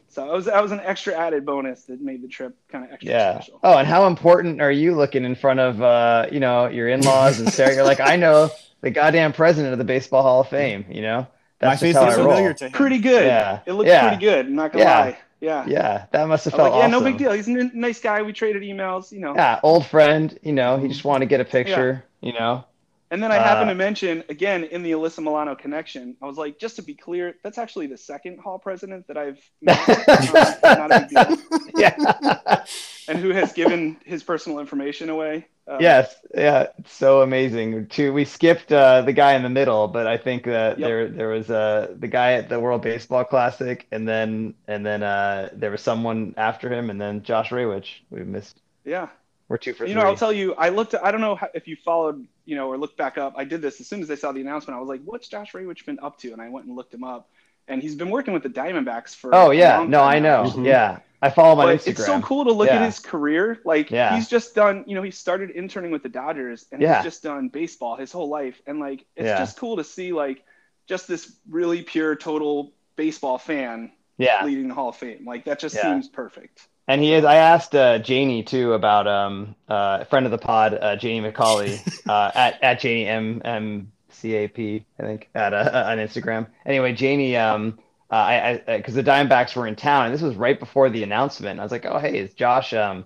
So 0.08 0.25
that 0.25 0.32
was 0.32 0.44
that 0.46 0.62
was 0.62 0.72
an 0.72 0.81
extra 0.81 1.14
added 1.14 1.44
bonus 1.44 1.84
that 1.84 2.00
made 2.00 2.22
the 2.22 2.29
trip 2.29 2.56
kind 2.69 2.84
of 2.84 2.93
extra 2.93 3.11
Yeah. 3.11 3.34
special. 3.34 3.61
Oh, 3.62 3.76
and 3.79 3.87
how 3.87 4.06
important 4.06 4.61
are 4.61 4.70
you 4.70 4.94
looking 4.94 5.25
in 5.25 5.34
front 5.34 5.61
of 5.61 5.82
uh, 5.82 6.26
you 6.32 6.40
know, 6.40 6.67
your 6.69 6.88
in-laws 6.88 7.40
and 7.40 7.52
Sarah? 7.52 7.75
You're 7.75 7.84
like, 7.84 8.00
I 8.00 8.17
know 8.17 8.55
the 8.81 8.90
goddamn 8.90 9.32
president 9.32 9.72
of 9.72 9.79
the 9.79 9.84
Baseball 9.84 10.22
Hall 10.22 10.40
of 10.40 10.49
Fame, 10.49 10.87
you 10.90 11.02
know? 11.02 11.26
My 11.62 11.76
face 11.76 11.94
looks 11.94 12.17
familiar 12.17 12.53
to 12.55 12.67
him. 12.67 12.73
Pretty 12.73 12.99
good. 12.99 13.25
Yeah. 13.26 13.61
It 13.67 13.73
looks 13.73 13.88
Yeah. 13.88 14.08
pretty 14.08 14.25
good. 14.25 14.47
I'm 14.47 14.55
not 14.55 14.73
gonna 14.73 14.85
Yeah. 14.85 15.00
lie. 15.00 15.17
Yeah. 15.41 15.64
Yeah, 15.67 16.05
that 16.12 16.29
must 16.29 16.44
have 16.47 16.55
felt 16.55 16.73
like, 16.73 16.82
yeah, 16.82 16.87
no 16.88 17.00
big 17.00 17.19
deal. 17.19 17.32
He's 17.32 17.47
a 17.47 17.70
nice 17.75 18.00
guy. 18.00 18.23
We 18.23 18.32
traded 18.32 18.62
emails, 18.62 19.12
you 19.12 19.20
know. 19.20 19.35
Yeah, 19.35 19.61
old 19.62 19.87
friend, 19.87 20.37
you 20.43 20.53
know, 20.53 20.79
he 20.79 20.88
just 20.88 21.05
wanted 21.05 21.26
to 21.26 21.29
get 21.29 21.41
a 21.41 21.44
picture, 21.44 22.05
you 22.20 22.32
know? 22.32 22.64
And 23.11 23.23
then 23.23 23.31
I 23.31 23.37
happened 23.37 23.70
Uh, 23.70 23.75
to 23.75 23.79
mention 23.79 24.25
again 24.29 24.64
in 24.64 24.82
the 24.82 24.91
Alyssa 24.93 25.20
Milano 25.20 25.55
connection. 25.55 26.17
I 26.20 26.26
was 26.26 26.37
like, 26.37 26.58
just 26.58 26.76
to 26.76 26.82
be 26.82 26.94
clear, 26.94 27.35
that's 27.44 27.56
actually 27.58 27.87
the 27.87 27.97
second 27.97 28.41
Hall 28.41 28.58
president 28.58 29.06
that 29.06 29.17
I've 29.17 29.38
met, 29.62 29.79
um, 30.64 30.79
not 30.79 30.91
a 30.93 31.00
big 31.00 31.08
deal, 31.11 31.61
Yeah. 31.76 32.64
and 33.08 33.19
who 33.19 33.31
has 33.31 33.53
given 33.53 33.97
his 34.05 34.23
personal 34.25 34.58
information 34.58 35.08
away. 35.08 35.47
Um, 35.69 35.79
Yes, 35.81 36.14
yeah, 36.35 36.69
so 36.87 37.23
amazing. 37.23 37.87
Too, 37.88 38.12
we 38.12 38.25
skipped 38.25 38.73
uh, 38.73 39.03
the 39.03 39.12
guy 39.12 39.35
in 39.35 39.43
the 39.43 39.49
middle, 39.50 39.88
but 39.88 40.06
I 40.06 40.17
think 40.17 40.44
that 40.44 40.79
Yep. 40.79 40.87
there 40.88 41.08
there 41.08 41.29
was 41.29 41.50
uh, 41.50 41.94
the 41.99 42.08
guy 42.08 42.32
at 42.35 42.49
the 42.49 42.58
World 42.58 42.82
Baseball 42.82 43.25
Classic, 43.25 43.87
and 43.93 44.06
then 44.08 44.55
and 44.69 44.85
then 44.87 45.03
uh, 45.03 45.50
there 45.53 45.70
was 45.70 45.81
someone 45.81 46.35
after 46.37 46.73
him, 46.73 46.91
and 46.91 47.00
then 47.00 47.23
Josh 47.23 47.50
Rawitch. 47.50 48.00
We 48.11 48.23
missed. 48.25 48.61
Yeah. 48.85 49.08
We're 49.49 49.58
two 49.58 49.75
for 49.75 49.85
You 49.87 49.93
three. 49.94 50.03
know, 50.03 50.08
I'll 50.08 50.17
tell 50.17 50.32
you, 50.32 50.55
I 50.55 50.70
looked. 50.70 50.94
I 51.00 51.11
don't 51.12 51.20
know 51.20 51.37
how, 51.37 51.49
if 51.55 51.69
you 51.69 51.76
followed, 51.85 52.26
you 52.46 52.56
know, 52.56 52.69
or 52.70 52.78
look 52.78 52.96
back 52.96 53.19
up. 53.19 53.34
I 53.37 53.44
did 53.44 53.60
this 53.60 53.81
as 53.81 53.87
soon 53.87 54.00
as 54.02 54.10
I 54.10 54.14
saw 54.14 54.32
the 54.32 54.40
announcement. 54.40 54.76
I 54.76 54.81
was 54.81 54.88
like, 54.88 55.02
"What's 55.04 55.28
Josh 55.28 55.52
Rawitch 55.52 55.84
been 55.84 55.98
up 56.00 56.19
to?" 56.20 56.32
And 56.32 56.40
I 56.40 56.48
went 56.48 56.66
and 56.66 56.75
looked 56.76 56.94
him 56.94 57.04
up, 57.04 57.28
and 57.69 57.82
he's 57.82 57.94
been 57.94 58.08
working 58.10 58.32
with 58.32 58.43
the 58.44 58.48
Diamondbacks 58.48 59.14
for. 59.14 59.34
oh 59.34 59.50
a 59.50 59.54
yeah, 59.54 59.78
long 59.78 59.90
no, 59.90 59.98
time 59.98 60.16
I 60.16 60.19
now. 60.20 60.43
know. 60.44 60.50
Mhm. 60.50 60.64
Yeah, 60.66 60.98
I 61.20 61.31
follow 61.31 61.52
him 61.54 61.60
on 61.60 61.66
But 61.66 61.81
Instagram. 61.81 61.88
it's 61.90 62.06
so 62.06 62.20
cool 62.22 62.44
to 62.44 62.52
look 62.52 62.69
at 62.70 62.82
his 62.82 62.98
career. 63.00 63.60
Like 63.64 63.90
Yeah. 63.90 64.14
he's 64.14 64.28
just 64.28 64.54
done, 64.54 64.84
you 64.87 64.94
know, 64.94 65.02
he 65.02 65.10
started 65.10 65.50
interning 65.50 65.90
with 65.90 66.02
the 66.02 66.08
Dodgers 66.08 66.66
and 66.72 66.81
Yeah. 66.81 66.96
he's 66.96 67.04
just 67.04 67.22
done 67.22 67.48
baseball 67.48 67.96
his 67.96 68.12
whole 68.12 68.28
life. 68.28 68.60
And 68.66 68.78
like 68.81 69.04
it's 69.16 69.26
Yeah. 69.26 69.38
just 69.38 69.58
cool 69.58 69.76
to 69.78 69.84
see 69.84 70.12
like 70.12 70.44
just 70.87 71.08
this 71.08 71.32
really 71.48 71.82
pure 71.82 72.14
total 72.16 72.72
baseball 72.94 73.38
fan 73.38 73.90
Yeah, 74.19 74.44
leading 74.44 74.69
the 74.69 74.75
Hall 74.75 74.90
of 74.90 74.96
Fame. 74.96 75.25
Like 75.26 75.44
that 75.46 75.58
just 75.58 75.75
Yeah. 75.75 75.82
seems 75.82 76.08
perfect. 76.08 76.69
And 76.88 77.03
he 77.03 77.12
is. 77.15 77.25
I 77.25 77.37
asked 77.37 77.75
uh, 77.75 77.99
Janie 77.99 78.43
too 78.44 78.73
about 78.75 79.06
um 79.09 79.56
uh, 79.69 79.99
a 80.03 80.05
friend 80.05 80.25
of 80.27 80.33
the 80.33 80.38
pod, 80.38 80.75
uh, 80.75 80.97
Janie 80.97 81.29
McCauley, 81.31 81.81
uh, 82.09 82.31
at 82.35 82.62
at 82.62 82.81
Janie 82.81 83.06
M 83.06 83.43
M 83.44 83.93
C 84.11 84.35
A 84.35 84.49
P, 84.49 84.85
I 84.99 85.03
think, 85.03 85.29
at 85.35 85.53
uh, 85.53 85.85
on 85.88 85.99
Instagram. 85.99 86.47
Anyway, 86.65 86.93
Janie, 86.93 87.37
um, 87.37 87.79
uh, 88.11 88.15
I 88.15 88.62
because 88.67 88.94
the 88.94 89.03
Diamondbacks 89.03 89.56
were 89.56 89.67
in 89.67 89.75
town, 89.75 90.06
and 90.06 90.15
this 90.15 90.23
was 90.23 90.37
right 90.37 90.59
before 90.59 90.88
the 90.88 91.03
announcement. 91.03 91.59
I 91.59 91.62
was 91.65 91.73
like, 91.73 91.87
oh 91.87 91.99
hey, 91.99 92.19
is 92.19 92.35
Josh 92.35 92.73
um 92.73 93.05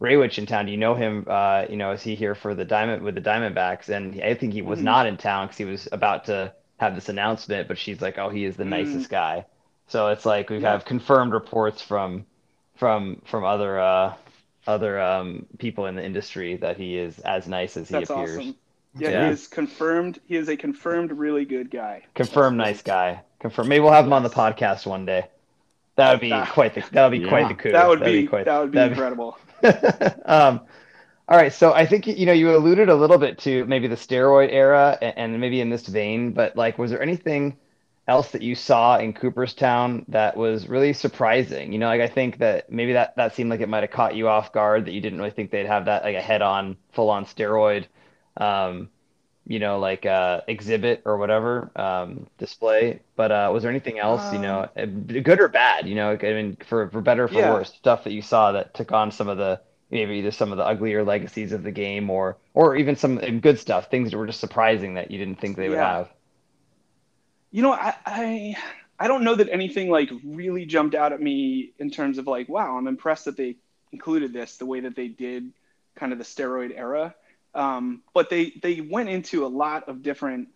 Rawitch 0.00 0.36
in 0.36 0.44
town? 0.44 0.66
Do 0.66 0.72
you 0.72 0.78
know 0.78 0.94
him? 0.94 1.24
Uh, 1.26 1.64
you 1.70 1.76
know, 1.76 1.92
is 1.92 2.02
he 2.02 2.14
here 2.16 2.34
for 2.34 2.54
the 2.54 2.66
Diamond 2.66 3.02
with 3.02 3.14
the 3.14 3.22
Diamondbacks? 3.22 3.88
And 3.88 4.20
I 4.22 4.34
think 4.34 4.52
he 4.52 4.60
was 4.60 4.80
Mhm. 4.80 4.84
not 4.84 5.06
in 5.06 5.16
town 5.16 5.46
because 5.46 5.56
he 5.58 5.64
was 5.64 5.88
about 5.90 6.26
to 6.26 6.52
have 6.78 6.94
this 6.94 7.08
announcement. 7.08 7.66
But 7.66 7.78
she's 7.78 8.02
like, 8.02 8.18
oh, 8.18 8.28
he 8.28 8.44
is 8.44 8.56
the 8.56 8.64
Mm. 8.64 8.68
nicest 8.68 9.08
guy. 9.08 9.46
So 9.86 10.08
it's 10.08 10.26
like 10.26 10.50
we 10.50 10.58
Yeah. 10.58 10.72
have 10.72 10.84
confirmed 10.84 11.32
reports 11.32 11.80
from 11.80 12.26
from 12.76 13.22
from 13.26 13.44
other 13.44 13.78
uh 13.80 14.14
other 14.66 15.00
um 15.00 15.46
people 15.58 15.86
in 15.86 15.94
the 15.96 16.04
industry 16.04 16.56
that 16.56 16.76
he 16.76 16.96
is 16.96 17.18
as 17.20 17.46
nice 17.48 17.76
as 17.76 17.88
he 17.88 17.92
That's 17.94 18.10
appears. 18.10 18.38
awesome. 18.38 18.56
Yeah, 18.98 19.10
Yeah. 19.10 19.26
he 19.26 19.32
is 19.32 19.46
confirmed. 19.48 20.18
He 20.26 20.36
is 20.36 20.48
a 20.48 20.56
confirmed 20.56 21.12
really 21.12 21.44
good 21.44 21.70
guy. 21.70 22.02
Confirmed 22.14 22.56
nice 22.56 22.82
guy. 22.82 23.20
Confirmed. 23.40 23.68
Maybe 23.68 23.80
we'll 23.80 23.92
have 23.92 24.06
him 24.06 24.12
on 24.12 24.22
the 24.22 24.30
podcast 24.30 24.86
one 24.86 25.04
day. 25.04 25.26
That 25.96 26.12
would 26.12 26.20
be 26.20 26.32
Ah. 26.32 26.46
quite 26.52 26.74
the 26.74 26.82
that 26.92 27.10
would 27.10 27.20
be 27.20 27.26
quite 27.28 27.48
the 27.48 27.54
coup. 27.54 27.72
That 27.72 27.88
would 27.88 28.00
That'd 28.00 28.12
be, 28.22 28.26
quite 28.26 28.44
that 28.46 28.58
would 28.60 28.72
be 28.72 28.76
that'd 28.76 28.92
incredible. 28.92 29.38
um, 30.26 30.60
all 31.28 31.36
right, 31.36 31.52
so 31.52 31.72
I 31.72 31.86
think 31.86 32.06
you 32.06 32.26
know 32.26 32.32
you 32.32 32.54
alluded 32.54 32.88
a 32.88 32.94
little 32.94 33.18
bit 33.18 33.38
to 33.40 33.64
maybe 33.66 33.88
the 33.88 33.96
steroid 33.96 34.52
era, 34.52 34.96
a- 35.00 35.18
and 35.18 35.40
maybe 35.40 35.60
in 35.60 35.70
this 35.70 35.86
vein, 35.86 36.32
but 36.32 36.54
like, 36.56 36.78
was 36.78 36.90
there 36.90 37.02
anything 37.02 37.56
else 38.08 38.30
that 38.32 38.42
you 38.42 38.54
saw 38.54 38.98
in 38.98 39.12
Cooperstown 39.12 40.04
that 40.08 40.36
was 40.36 40.68
really 40.68 40.92
surprising? 40.92 41.72
You 41.72 41.78
know, 41.78 41.86
like 41.88 42.00
I 42.00 42.08
think 42.08 42.38
that 42.38 42.70
maybe 42.70 42.92
that 42.94 43.16
that 43.16 43.34
seemed 43.34 43.50
like 43.50 43.60
it 43.60 43.68
might 43.68 43.82
have 43.82 43.90
caught 43.90 44.14
you 44.16 44.28
off 44.28 44.52
guard 44.52 44.86
that 44.86 44.92
you 44.92 45.00
didn't 45.00 45.18
really 45.18 45.30
think 45.30 45.50
they'd 45.50 45.66
have 45.66 45.86
that 45.86 46.04
like 46.04 46.16
a 46.16 46.22
head-on, 46.22 46.76
full-on 46.92 47.24
steroid, 47.26 47.86
um, 48.36 48.90
you 49.46 49.58
know, 49.60 49.78
like 49.78 50.06
uh, 50.06 50.40
exhibit 50.48 51.02
or 51.06 51.18
whatever 51.18 51.70
um, 51.76 52.26
display. 52.38 53.00
But 53.16 53.32
uh, 53.32 53.50
was 53.52 53.62
there 53.62 53.70
anything 53.70 53.98
else, 53.98 54.32
you 54.32 54.40
know, 54.40 54.68
uh, 54.76 54.86
good 54.86 55.40
or 55.40 55.48
bad? 55.48 55.86
You 55.88 55.94
know, 55.94 56.12
I 56.12 56.16
mean, 56.16 56.56
for 56.68 56.90
for 56.90 57.00
better 57.00 57.24
or 57.24 57.28
for 57.28 57.42
Yeah. 57.42 57.44
worse, 57.44 57.72
stuff 57.74 58.04
that 58.04 58.12
you 58.12 58.22
saw 58.22 58.52
that 58.52 58.74
took 58.74 58.92
on 58.92 59.12
some 59.12 59.28
of 59.28 59.38
the 59.38 59.60
maybe 59.90 60.16
either 60.16 60.32
some 60.32 60.50
of 60.52 60.58
the 60.58 60.64
uglier 60.66 61.04
legacies 61.04 61.52
of 61.52 61.62
the 61.62 61.70
game 61.72 62.10
or 62.10 62.38
or 62.54 62.76
even 62.76 62.96
some 62.96 63.18
good 63.40 63.58
stuff, 63.58 63.90
things 63.90 64.10
that 64.10 64.16
were 64.18 64.26
just 64.26 64.40
surprising 64.40 64.94
that 64.94 65.10
you 65.10 65.18
didn't 65.18 65.40
think 65.40 65.56
they 65.56 65.68
would 65.68 65.78
Yeah. 65.78 65.80
have. 65.80 66.10
You 67.50 67.62
know, 67.62 67.72
I, 67.72 67.94
I 68.04 68.56
I 68.98 69.08
don't 69.08 69.24
know 69.24 69.34
that 69.34 69.48
anything 69.50 69.90
like 69.90 70.10
really 70.24 70.66
jumped 70.66 70.94
out 70.94 71.12
at 71.12 71.20
me 71.20 71.72
in 71.78 71.90
terms 71.90 72.18
of 72.18 72.26
like, 72.26 72.48
wow, 72.48 72.76
I'm 72.76 72.86
impressed 72.86 73.26
that 73.26 73.36
they 73.36 73.56
included 73.92 74.32
this 74.32 74.56
the 74.56 74.66
way 74.66 74.80
that 74.80 74.96
they 74.96 75.08
did, 75.08 75.52
kind 75.94 76.12
of 76.12 76.18
the 76.18 76.24
steroid 76.24 76.72
era. 76.76 77.14
Um, 77.54 78.02
but 78.14 78.28
they 78.30 78.52
they 78.62 78.80
went 78.80 79.08
into 79.08 79.44
a 79.46 79.48
lot 79.48 79.88
of 79.88 80.02
different 80.02 80.48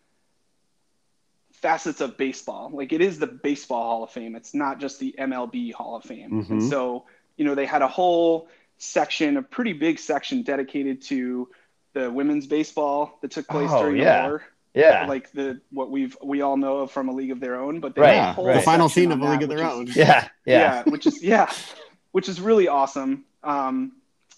facets 1.53 2.01
of 2.01 2.17
baseball. 2.17 2.71
Like 2.73 2.93
it 2.93 3.01
is 3.01 3.19
the 3.19 3.27
baseball 3.27 3.83
Hall 3.83 4.05
of 4.05 4.11
Fame. 4.11 4.35
It's 4.37 4.55
not 4.55 4.81
just 4.81 4.99
the 4.99 5.15
MLB 5.19 5.73
Hall 5.73 5.97
of 5.97 6.05
Fame. 6.05 6.47
And 6.51 6.61
Mhm. 6.61 6.69
so, 6.69 7.07
you 7.37 7.45
know, 7.45 7.55
they 7.55 7.67
had 7.67 7.83
a 7.83 7.89
whole 7.89 8.49
section, 8.79 9.37
a 9.37 9.43
pretty 9.43 9.73
big 9.75 9.99
section 9.99 10.43
dedicated 10.43 11.03
to 11.03 11.49
the 11.93 12.11
women's 12.11 12.47
baseball 12.47 13.19
that 13.21 13.31
took 13.31 13.47
place 13.49 13.71
Oh, 13.73 13.81
during 13.83 13.97
yeah. 13.99 14.23
the 14.23 14.29
war 14.29 14.43
Yeah. 14.75 15.07
like 15.07 15.33
the 15.33 15.61
what 15.71 15.91
we've 15.91 16.17
we 16.23 16.43
all 16.43 16.57
know 16.57 16.79
of 16.79 16.91
from 16.93 17.09
a 17.09 17.13
league 17.13 17.33
of 17.33 17.41
their 17.41 17.57
own 17.61 17.81
but 17.81 17.95
they 17.95 18.03
Right, 18.03 18.11
had 18.15 18.17
Yeah, 18.17 18.33
whole 18.35 18.47
right. 18.47 18.55
the 18.57 18.63
final 18.63 18.89
scene 18.89 19.11
of 19.11 19.21
a 19.21 19.25
league 19.25 19.41
that, 19.41 19.45
of 19.45 19.49
their 19.51 19.59
which 19.59 19.67
own. 19.75 19.89
is- 19.89 19.97
yeah. 19.97 20.29
Yeah. 20.47 20.59
yeah 20.59 20.83
which 20.85 21.07
is 21.07 21.23
yeah 21.23 21.51
which 22.13 22.29
is 22.29 22.41
really 22.41 22.69
awesome 22.69 23.25
um 23.43 23.93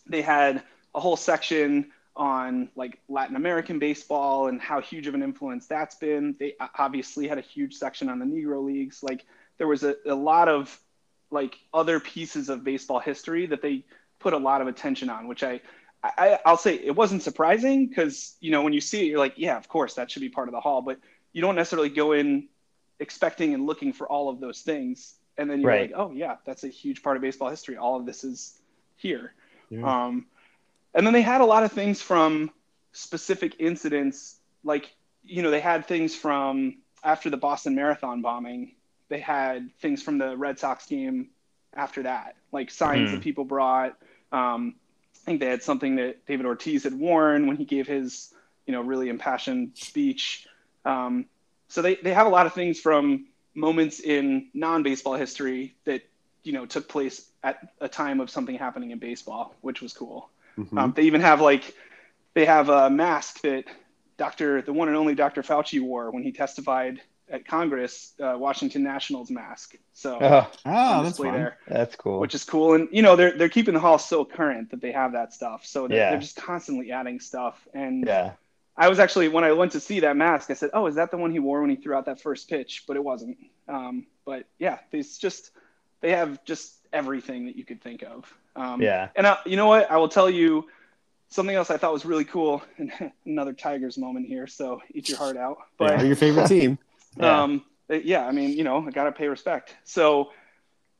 they 0.06 0.22
had 0.22 0.62
a 0.94 1.00
whole 1.00 1.16
section 1.16 1.90
on 2.16 2.68
like 2.76 2.98
latin 3.08 3.36
american 3.36 3.78
baseball 3.78 4.48
and 4.48 4.60
how 4.60 4.80
huge 4.80 5.06
of 5.06 5.14
an 5.14 5.22
influence 5.22 5.66
that's 5.66 5.94
been 5.96 6.34
they 6.38 6.54
obviously 6.78 7.26
had 7.28 7.38
a 7.38 7.42
huge 7.42 7.74
section 7.74 8.08
on 8.08 8.18
the 8.18 8.24
negro 8.26 8.64
leagues 8.64 9.02
like 9.02 9.24
there 9.58 9.66
was 9.68 9.82
a, 9.82 9.96
a 10.06 10.14
lot 10.14 10.48
of 10.48 10.78
like 11.30 11.58
other 11.72 12.00
pieces 12.00 12.48
of 12.48 12.64
baseball 12.64 13.00
history 13.00 13.46
that 13.46 13.62
they 13.62 13.84
put 14.18 14.32
a 14.34 14.38
lot 14.38 14.60
of 14.60 14.66
attention 14.66 15.08
on 15.10 15.26
which 15.28 15.42
i 15.42 15.60
I, 16.02 16.38
I'll 16.44 16.56
say 16.56 16.74
it 16.74 16.96
wasn't 16.96 17.22
surprising 17.22 17.86
because 17.86 18.34
you 18.40 18.50
know 18.50 18.62
when 18.62 18.72
you 18.72 18.80
see 18.80 19.02
it, 19.02 19.06
you're 19.06 19.18
like, 19.18 19.34
yeah, 19.36 19.56
of 19.56 19.68
course 19.68 19.94
that 19.94 20.10
should 20.10 20.20
be 20.20 20.28
part 20.28 20.48
of 20.48 20.52
the 20.52 20.60
hall, 20.60 20.82
but 20.82 20.98
you 21.32 21.40
don't 21.40 21.54
necessarily 21.54 21.88
go 21.88 22.12
in 22.12 22.48
expecting 22.98 23.54
and 23.54 23.66
looking 23.66 23.92
for 23.92 24.06
all 24.08 24.28
of 24.28 24.40
those 24.40 24.60
things, 24.62 25.14
and 25.38 25.48
then 25.48 25.60
you're 25.60 25.70
Right. 25.70 25.90
like, 25.90 25.98
oh 25.98 26.12
yeah, 26.12 26.36
that's 26.44 26.64
a 26.64 26.68
huge 26.68 27.02
part 27.02 27.16
of 27.16 27.22
baseball 27.22 27.50
history. 27.50 27.76
All 27.76 27.96
of 27.96 28.06
this 28.06 28.24
is 28.24 28.58
here. 28.96 29.32
Yeah. 29.70 30.06
Um, 30.06 30.26
and 30.94 31.06
then 31.06 31.14
they 31.14 31.22
had 31.22 31.40
a 31.40 31.46
lot 31.46 31.62
of 31.62 31.72
things 31.72 32.02
from 32.02 32.50
specific 32.92 33.56
incidents, 33.58 34.36
like 34.64 34.94
you 35.24 35.42
know 35.42 35.50
they 35.50 35.60
had 35.60 35.86
things 35.86 36.16
from 36.16 36.78
after 37.04 37.30
the 37.30 37.36
Boston 37.36 37.74
Marathon 37.74 38.22
bombing. 38.22 38.74
They 39.08 39.20
had 39.20 39.70
things 39.80 40.02
from 40.02 40.18
the 40.18 40.36
Red 40.36 40.58
Sox 40.58 40.86
game 40.86 41.28
after 41.74 42.02
that, 42.02 42.36
like 42.50 42.70
signs 42.70 43.08
mm. 43.08 43.12
that 43.12 43.18
hmm. 43.18 43.22
people 43.22 43.44
brought. 43.44 43.96
Um, 44.32 44.74
I 45.22 45.24
think 45.24 45.40
they 45.40 45.46
had 45.46 45.62
something 45.62 45.96
that 45.96 46.26
David 46.26 46.46
Ortiz 46.46 46.84
had 46.84 46.94
worn 46.94 47.46
when 47.46 47.56
he 47.56 47.64
gave 47.64 47.86
his, 47.86 48.34
you 48.66 48.72
know, 48.72 48.80
really 48.80 49.08
impassioned 49.08 49.72
speech. 49.76 50.46
Um, 50.84 51.26
so 51.68 51.80
they, 51.80 51.94
they 51.96 52.12
have 52.12 52.26
a 52.26 52.30
lot 52.30 52.46
of 52.46 52.54
things 52.54 52.80
from 52.80 53.26
moments 53.54 54.00
in 54.00 54.48
non-baseball 54.52 55.14
history 55.14 55.76
that, 55.84 56.02
you 56.42 56.52
know, 56.52 56.66
took 56.66 56.88
place 56.88 57.30
at 57.44 57.72
a 57.80 57.88
time 57.88 58.20
of 58.20 58.30
something 58.30 58.56
happening 58.56 58.90
in 58.90 58.98
baseball, 58.98 59.54
which 59.60 59.80
was 59.80 59.92
cool. 59.92 60.28
Mm-hmm. 60.58 60.76
Um, 60.76 60.92
they 60.96 61.02
even 61.02 61.20
have 61.20 61.40
like, 61.40 61.74
they 62.34 62.44
have 62.44 62.68
a 62.68 62.90
mask 62.90 63.42
that 63.42 63.64
Dr. 64.16 64.62
the 64.62 64.72
one 64.72 64.88
and 64.88 64.96
only 64.96 65.14
Dr. 65.14 65.42
Fauci 65.42 65.80
wore 65.80 66.10
when 66.10 66.22
he 66.22 66.32
testified 66.32 67.00
at 67.28 67.46
Congress, 67.46 68.12
uh, 68.20 68.36
Washington 68.36 68.82
Nationals 68.82 69.30
mask. 69.30 69.76
So 69.92 70.18
oh, 70.20 70.50
oh 70.66 71.02
that's. 71.02 71.18
There, 71.18 71.56
that's 71.66 71.96
cool. 71.96 72.20
Which 72.20 72.34
is 72.34 72.44
cool, 72.44 72.74
and 72.74 72.88
you 72.92 73.02
know 73.02 73.16
they're 73.16 73.36
they're 73.36 73.48
keeping 73.48 73.74
the 73.74 73.80
hall 73.80 73.98
so 73.98 74.24
current 74.24 74.70
that 74.70 74.80
they 74.80 74.92
have 74.92 75.12
that 75.12 75.32
stuff. 75.32 75.64
So 75.64 75.88
they're, 75.88 75.96
yeah. 75.96 76.10
they're 76.10 76.20
just 76.20 76.36
constantly 76.36 76.92
adding 76.92 77.20
stuff. 77.20 77.66
And 77.74 78.06
yeah, 78.06 78.32
I 78.76 78.88
was 78.88 78.98
actually 78.98 79.28
when 79.28 79.44
I 79.44 79.52
went 79.52 79.72
to 79.72 79.80
see 79.80 80.00
that 80.00 80.16
mask, 80.16 80.50
I 80.50 80.54
said, 80.54 80.70
"Oh, 80.74 80.86
is 80.86 80.96
that 80.96 81.10
the 81.10 81.16
one 81.16 81.30
he 81.30 81.38
wore 81.38 81.60
when 81.60 81.70
he 81.70 81.76
threw 81.76 81.94
out 81.94 82.06
that 82.06 82.20
first 82.20 82.48
pitch?" 82.48 82.84
But 82.86 82.96
it 82.96 83.04
wasn't. 83.04 83.38
Um, 83.68 84.06
but 84.24 84.46
yeah, 84.58 84.78
it's 84.92 85.18
just 85.18 85.50
they 86.00 86.12
have 86.12 86.44
just 86.44 86.74
everything 86.92 87.46
that 87.46 87.56
you 87.56 87.64
could 87.64 87.80
think 87.80 88.02
of. 88.02 88.32
Um, 88.56 88.82
yeah. 88.82 89.08
And 89.16 89.26
I, 89.26 89.38
you 89.46 89.56
know 89.56 89.66
what? 89.66 89.90
I 89.90 89.96
will 89.96 90.08
tell 90.08 90.28
you 90.28 90.66
something 91.28 91.56
else 91.56 91.70
I 91.70 91.78
thought 91.78 91.92
was 91.92 92.04
really 92.04 92.24
cool. 92.24 92.62
And 92.78 92.92
another 93.26 93.52
Tigers 93.52 93.98
moment 93.98 94.26
here, 94.26 94.46
so 94.46 94.82
eat 94.92 95.08
your 95.08 95.18
heart 95.18 95.36
out. 95.36 95.58
But 95.78 95.98
yeah, 95.98 96.02
your 96.02 96.16
favorite 96.16 96.48
team. 96.48 96.78
Yeah. 97.16 97.42
Um, 97.42 97.64
yeah, 97.88 98.26
I 98.26 98.32
mean, 98.32 98.50
you 98.50 98.64
know, 98.64 98.86
I 98.86 98.90
gotta 98.90 99.12
pay 99.12 99.28
respect. 99.28 99.74
So 99.84 100.30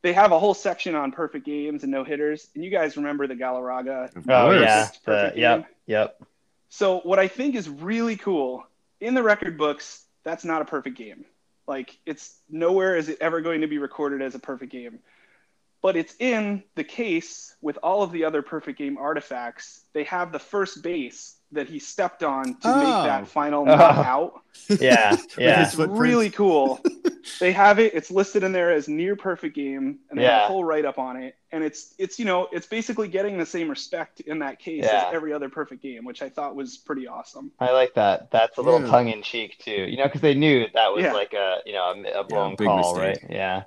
they 0.03 0.13
have 0.13 0.31
a 0.31 0.39
whole 0.39 0.53
section 0.53 0.95
on 0.95 1.11
perfect 1.11 1.45
games 1.45 1.83
and 1.83 1.91
no 1.91 2.03
hitters. 2.03 2.49
And 2.53 2.63
you 2.63 2.69
guys 2.69 2.97
remember 2.97 3.25
the 3.25 3.35
Galarraga? 3.35 4.11
Oh 4.29 4.51
yeah, 4.51 4.89
the, 5.05 5.33
yep, 5.35 5.65
yep. 5.87 6.21
So 6.69 6.99
what 6.99 7.19
I 7.19 7.27
think 7.27 7.55
is 7.55 7.69
really 7.69 8.17
cool 8.17 8.65
in 8.99 9.13
the 9.13 9.23
record 9.23 9.57
books, 9.57 10.05
that's 10.23 10.45
not 10.45 10.61
a 10.61 10.65
perfect 10.65 10.97
game. 10.97 11.25
Like 11.67 11.97
it's 12.05 12.35
nowhere 12.49 12.97
is 12.97 13.09
it 13.09 13.17
ever 13.21 13.41
going 13.41 13.61
to 13.61 13.67
be 13.67 13.77
recorded 13.77 14.21
as 14.21 14.35
a 14.35 14.39
perfect 14.39 14.71
game. 14.71 14.99
But 15.81 15.97
it's 15.97 16.15
in 16.19 16.63
the 16.75 16.83
case 16.83 17.55
with 17.61 17.77
all 17.83 18.03
of 18.03 18.11
the 18.11 18.23
other 18.23 18.41
perfect 18.41 18.77
game 18.77 18.97
artifacts. 18.97 19.81
They 19.93 20.05
have 20.05 20.31
the 20.31 20.39
first 20.39 20.81
base 20.81 21.35
that 21.53 21.67
he 21.67 21.79
stepped 21.79 22.23
on 22.23 22.45
to 22.45 22.59
oh. 22.65 22.77
make 22.77 23.07
that 23.07 23.21
oh. 23.23 23.25
final 23.25 23.65
oh. 23.67 23.73
out. 23.73 24.41
Yeah, 24.79 25.17
yeah, 25.37 25.65
it's 25.65 25.75
really 25.75 26.29
cool. 26.29 26.79
they 27.39 27.51
have 27.51 27.79
it. 27.79 27.93
It's 27.95 28.09
listed 28.09 28.43
in 28.43 28.53
there 28.53 28.71
as 28.71 28.87
near 28.87 29.15
perfect 29.15 29.55
game, 29.55 29.99
and 30.09 30.17
they 30.17 30.23
yeah. 30.23 30.41
have 30.41 30.43
a 30.43 30.47
whole 30.53 30.63
write 30.63 30.85
up 30.85 30.99
on 30.99 31.17
it. 31.17 31.35
And 31.51 31.63
it's 31.63 31.93
it's 31.97 32.17
you 32.17 32.23
know 32.23 32.47
it's 32.51 32.67
basically 32.67 33.09
getting 33.09 33.37
the 33.37 33.45
same 33.45 33.67
respect 33.67 34.21
in 34.21 34.39
that 34.39 34.59
case 34.59 34.85
yeah. 34.85 35.07
as 35.07 35.13
every 35.13 35.33
other 35.33 35.49
perfect 35.49 35.81
game, 35.81 36.05
which 36.05 36.21
I 36.21 36.29
thought 36.29 36.55
was 36.55 36.77
pretty 36.77 37.07
awesome. 37.07 37.51
I 37.59 37.71
like 37.71 37.95
that. 37.95 38.31
That's 38.31 38.57
a 38.57 38.61
little 38.61 38.81
yeah. 38.81 38.91
tongue 38.91 39.09
in 39.09 39.21
cheek 39.21 39.57
too. 39.59 39.71
You 39.71 39.97
know, 39.97 40.05
because 40.05 40.21
they 40.21 40.35
knew 40.35 40.65
that 40.73 40.93
was 40.93 41.03
like 41.03 41.33
a 41.33 41.57
you 41.65 41.73
know 41.73 41.91
a, 41.91 42.19
a 42.19 42.23
blown 42.23 42.55
call, 42.55 42.77
mistake. 42.77 43.23
right? 43.23 43.31
Yeah. 43.31 43.63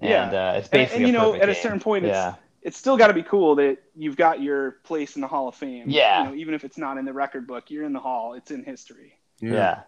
And, 0.00 0.10
yeah, 0.10 0.50
uh, 0.50 0.52
it's 0.54 0.68
basically 0.68 1.04
and, 1.04 1.16
and 1.16 1.24
you 1.26 1.32
know 1.32 1.34
at 1.34 1.48
a 1.48 1.54
certain 1.54 1.80
point, 1.80 2.06
it's 2.06 2.36
it's 2.64 2.78
still 2.78 2.96
got 2.96 3.08
to 3.08 3.14
be 3.14 3.22
cool 3.22 3.54
that 3.56 3.78
you've 3.94 4.16
got 4.16 4.40
your 4.40 4.72
place 4.84 5.16
in 5.16 5.20
the 5.20 5.28
Hall 5.28 5.48
of 5.48 5.54
Fame. 5.54 5.84
Yeah. 5.86 6.24
You 6.24 6.30
know, 6.30 6.36
even 6.36 6.54
if 6.54 6.64
it's 6.64 6.78
not 6.78 6.96
in 6.96 7.04
the 7.04 7.12
record 7.12 7.46
book, 7.46 7.70
you're 7.70 7.84
in 7.84 7.92
the 7.92 8.00
Hall. 8.00 8.32
It's 8.32 8.50
in 8.50 8.64
history. 8.64 9.18
Yeah. 9.38 9.52
yeah. 9.52 9.80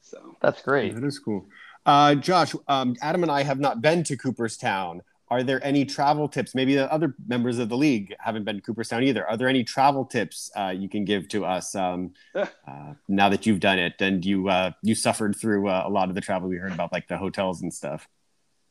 So 0.00 0.36
that's 0.40 0.62
great. 0.62 0.94
Yeah, 0.94 1.00
that 1.00 1.06
is 1.06 1.18
cool. 1.18 1.46
Uh, 1.84 2.14
Josh, 2.14 2.54
um, 2.68 2.96
Adam 3.02 3.22
and 3.22 3.30
I 3.30 3.42
have 3.42 3.60
not 3.60 3.82
been 3.82 4.02
to 4.04 4.16
Cooperstown. 4.16 5.02
Are 5.28 5.42
there 5.42 5.64
any 5.64 5.84
travel 5.84 6.26
tips? 6.26 6.54
Maybe 6.54 6.74
the 6.74 6.90
other 6.92 7.14
members 7.26 7.58
of 7.58 7.68
the 7.68 7.76
league 7.76 8.14
haven't 8.18 8.44
been 8.44 8.56
to 8.56 8.62
Cooperstown 8.62 9.02
either. 9.02 9.26
Are 9.26 9.36
there 9.36 9.48
any 9.48 9.62
travel 9.62 10.04
tips 10.04 10.50
uh, 10.56 10.74
you 10.76 10.88
can 10.88 11.04
give 11.04 11.28
to 11.28 11.44
us 11.44 11.74
um, 11.74 12.12
uh, 12.34 12.46
now 13.08 13.28
that 13.28 13.44
you've 13.46 13.60
done 13.60 13.78
it 13.78 13.94
and 14.00 14.24
you 14.24 14.48
uh, 14.48 14.72
you 14.82 14.94
suffered 14.94 15.36
through 15.36 15.68
uh, 15.68 15.84
a 15.86 15.90
lot 15.90 16.08
of 16.08 16.14
the 16.14 16.20
travel 16.20 16.48
we 16.48 16.56
heard 16.56 16.72
about, 16.72 16.92
like 16.92 17.08
the 17.08 17.18
hotels 17.18 17.60
and 17.62 17.72
stuff? 17.72 18.08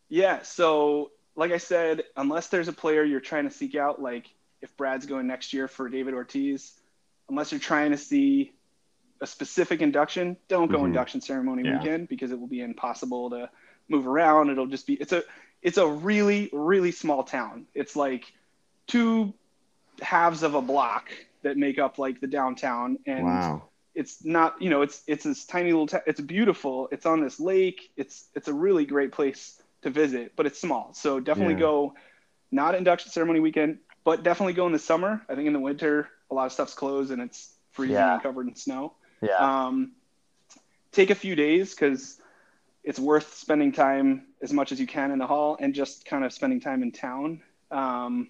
Yeah. 0.10 0.42
So 0.42 1.12
like 1.36 1.52
I 1.52 1.58
said, 1.58 2.04
unless 2.16 2.48
there's 2.48 2.68
a 2.68 2.74
player 2.74 3.04
you're 3.04 3.20
trying 3.20 3.46
to 3.46 3.54
seek 3.54 3.76
out, 3.76 4.02
like 4.02 4.30
if 4.62 4.76
Brad's 4.78 5.06
going 5.06 5.28
next 5.28 5.54
year 5.54 5.68
for 5.68 5.90
David 5.90 6.14
Ortiz, 6.14 6.74
unless 7.30 7.52
you're 7.52 7.60
trying 7.60 7.92
to 7.92 7.98
see 7.98 8.52
a 9.22 9.28
specific 9.28 9.82
induction, 9.82 10.38
don't 10.48 10.70
go 10.70 10.78
mm-hmm. 10.78 10.88
induction 10.88 11.22
ceremony 11.22 11.64
yeah. 11.64 11.78
weekend 11.78 12.10
because 12.10 12.32
it 12.32 12.40
will 12.40 12.48
be 12.48 12.62
impossible 12.62 13.30
to 13.30 13.50
move 13.88 14.08
around. 14.08 14.50
It'll 14.50 14.68
just 14.68 14.88
be 14.88 14.94
it's 14.96 15.14
a 15.14 15.24
it's 15.62 15.78
a 15.78 15.88
really 15.88 16.50
really 16.52 16.92
small 16.92 17.24
town. 17.24 17.66
It's 17.74 17.96
like 17.96 18.26
two 18.88 19.34
halves 20.02 20.44
of 20.44 20.56
a 20.56 20.62
block 20.62 21.12
that 21.44 21.58
make 21.58 21.80
up 21.80 21.98
like 21.98 22.20
the 22.20 22.28
downtown 22.28 22.98
and 23.06 23.26
wow. 23.26 23.64
it's 23.94 24.24
not 24.24 24.60
you 24.62 24.70
know 24.70 24.82
it's 24.82 25.04
it's 25.08 25.24
this 25.24 25.46
tiny 25.46 25.72
little 25.72 25.88
t- 25.88 25.98
it's 26.08 26.20
beautiful 26.20 26.88
it's 26.92 27.06
on 27.06 27.22
this 27.22 27.40
lake 27.40 27.92
it's 27.98 28.26
it's 28.36 28.48
a 28.48 28.54
really 28.54 28.86
great 28.86 29.12
place 29.12 29.61
to 29.82 29.90
visit, 29.90 30.34
but 30.36 30.46
it's 30.46 30.60
small. 30.60 30.94
So 30.94 31.20
definitely 31.20 31.56
yeah. 31.56 31.62
go 31.62 31.94
not 32.52 32.76
induction 32.76 33.12
ceremony 33.12 33.40
weekend, 33.40 33.80
but 34.04 34.24
definitely 34.24 34.54
go 34.54 34.66
in 34.66 34.74
the 34.74 34.80
summer. 34.80 35.22
I 35.30 35.36
think 35.36 35.48
in 35.48 35.54
the 35.54 35.60
winter 35.60 36.10
a 36.30 36.34
lot 36.34 36.46
of 36.46 36.52
stuff's 36.52 36.74
closed 36.74 37.12
and 37.12 37.22
it's 37.22 37.54
freezing 37.72 37.96
yeah. 37.96 38.14
and 38.14 38.24
covered 38.24 38.48
in 38.48 38.56
snow. 38.56 38.94
Yeah. 39.22 39.38
Um, 39.38 39.94
take 40.92 41.10
a 41.10 41.16
few 41.16 41.36
days 41.36 41.74
because 41.74 42.20
it's 42.84 43.00
worth 43.00 43.36
spending 43.36 43.72
time 43.72 44.24
as 44.42 44.52
much 44.52 44.72
as 44.72 44.80
you 44.80 44.88
can 44.88 45.12
in 45.12 45.20
the 45.20 45.28
hall 45.28 45.58
and 45.60 45.74
just 45.74 46.06
kind 46.06 46.26
of 46.26 46.34
spending 46.34 46.60
time 46.60 46.84
in 46.84 46.92
town. 46.92 47.42
Um, 47.70 48.30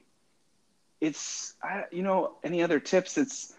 it's 1.00 1.56
I, 1.64 1.86
you 1.92 2.04
know 2.04 2.36
any 2.44 2.62
other 2.62 2.80
tips? 2.80 3.18
It's 3.18 3.54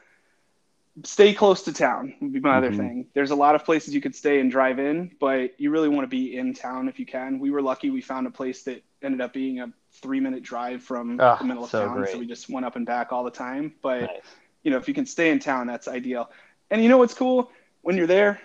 stay 1.04 1.32
close 1.32 1.62
to 1.62 1.72
town 1.72 2.14
would 2.20 2.32
be 2.32 2.40
my 2.40 2.50
mm-hmm. 2.50 2.58
other 2.58 2.76
thing. 2.76 3.06
There's 3.14 3.30
a 3.30 3.34
lot 3.34 3.54
of 3.54 3.64
places 3.64 3.94
you 3.94 4.00
could 4.00 4.14
stay 4.14 4.40
and 4.40 4.50
drive 4.50 4.78
in, 4.78 5.10
but 5.18 5.58
you 5.58 5.70
really 5.70 5.88
want 5.88 6.04
to 6.04 6.08
be 6.08 6.36
in 6.36 6.54
town 6.54 6.88
if 6.88 6.98
you 6.98 7.06
can. 7.06 7.38
We 7.38 7.50
were 7.50 7.62
lucky 7.62 7.90
we 7.90 8.00
found 8.00 8.26
a 8.26 8.30
place 8.30 8.64
that 8.64 8.84
ended 9.02 9.20
up 9.20 9.32
being 9.32 9.60
a 9.60 9.72
three 9.92 10.20
minute 10.20 10.42
drive 10.42 10.82
from 10.82 11.18
oh, 11.20 11.36
the 11.38 11.44
middle 11.44 11.64
of 11.64 11.70
so 11.70 11.86
town. 11.86 11.96
Great. 11.96 12.12
So 12.12 12.18
we 12.18 12.26
just 12.26 12.50
went 12.50 12.66
up 12.66 12.76
and 12.76 12.84
back 12.84 13.12
all 13.12 13.24
the 13.24 13.30
time. 13.30 13.74
But 13.82 14.02
nice. 14.02 14.20
you 14.62 14.70
know, 14.70 14.76
if 14.76 14.86
you 14.86 14.94
can 14.94 15.06
stay 15.06 15.30
in 15.30 15.38
town, 15.38 15.66
that's 15.66 15.88
ideal. 15.88 16.30
And 16.70 16.82
you 16.82 16.88
know 16.88 16.98
what's 16.98 17.14
cool? 17.14 17.50
When 17.80 17.96
you're 17.96 18.06
there, 18.06 18.40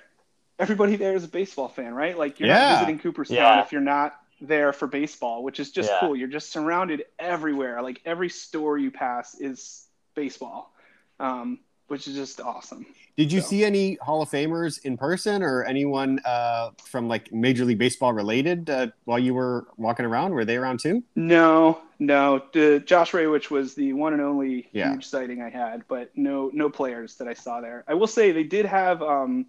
everybody 0.58 0.96
there 0.96 1.16
is 1.16 1.24
a 1.24 1.30
baseball 1.30 1.68
fan, 1.68 1.94
right? 1.94 2.18
Like 2.18 2.40
you're 2.40 2.48
yeah. 2.48 2.70
not 2.70 2.80
visiting 2.80 3.00
Cooperstown 3.00 3.38
yeah. 3.38 3.62
if 3.62 3.72
you're 3.72 3.82
not 3.82 4.16
there 4.40 4.72
for 4.72 4.88
baseball, 4.88 5.44
which 5.44 5.60
is 5.60 5.72
just 5.72 5.90
yeah. 5.90 5.98
cool. 6.00 6.16
You're 6.16 6.28
just 6.28 6.52
surrounded 6.52 7.06
everywhere. 7.20 7.82
Like 7.82 8.02
every 8.06 8.30
store 8.30 8.78
you 8.78 8.92
pass 8.92 9.36
is 9.36 9.86
baseball. 10.16 10.74
Um, 11.20 11.60
which 11.88 12.08
is 12.08 12.16
just 12.16 12.42
awesome. 12.42 12.86
Did 13.16 13.32
you 13.32 13.42
so. 13.42 13.48
see 13.48 13.64
any 13.64 13.96
Hall 13.96 14.22
of 14.22 14.30
Famers 14.30 14.84
in 14.84 14.98
person 14.98 15.42
or 15.42 15.64
anyone 15.64 16.20
uh, 16.26 16.72
from 16.84 17.08
like 17.08 17.32
Major 17.34 17.66
League 17.66 17.78
Baseball 17.78 18.14
related 18.14 18.70
uh, 18.70 18.88
while 19.06 19.20
you 19.20 19.34
were 19.34 19.68
walking 19.78 20.06
around? 20.06 20.34
Were 20.34 20.46
they 20.46 20.58
around 20.58 20.80
too? 20.80 21.04
No, 21.16 21.80
no. 22.00 22.44
The 22.54 22.82
Josh 22.86 23.12
Rawitch 23.12 23.50
was 23.50 23.74
the 23.74 23.94
one 23.94 24.14
and 24.14 24.22
only 24.22 24.68
yeah. 24.72 24.92
huge 24.92 25.06
sighting 25.06 25.42
I 25.42 25.50
had, 25.50 25.88
but 25.88 26.12
no, 26.16 26.52
no 26.54 26.70
players 26.70 27.16
that 27.16 27.28
I 27.28 27.34
saw 27.34 27.62
there. 27.62 27.84
I 27.88 27.94
will 27.94 28.08
say 28.08 28.32
they 28.32 28.44
did 28.44 28.66
have. 28.66 29.02
Um, 29.02 29.48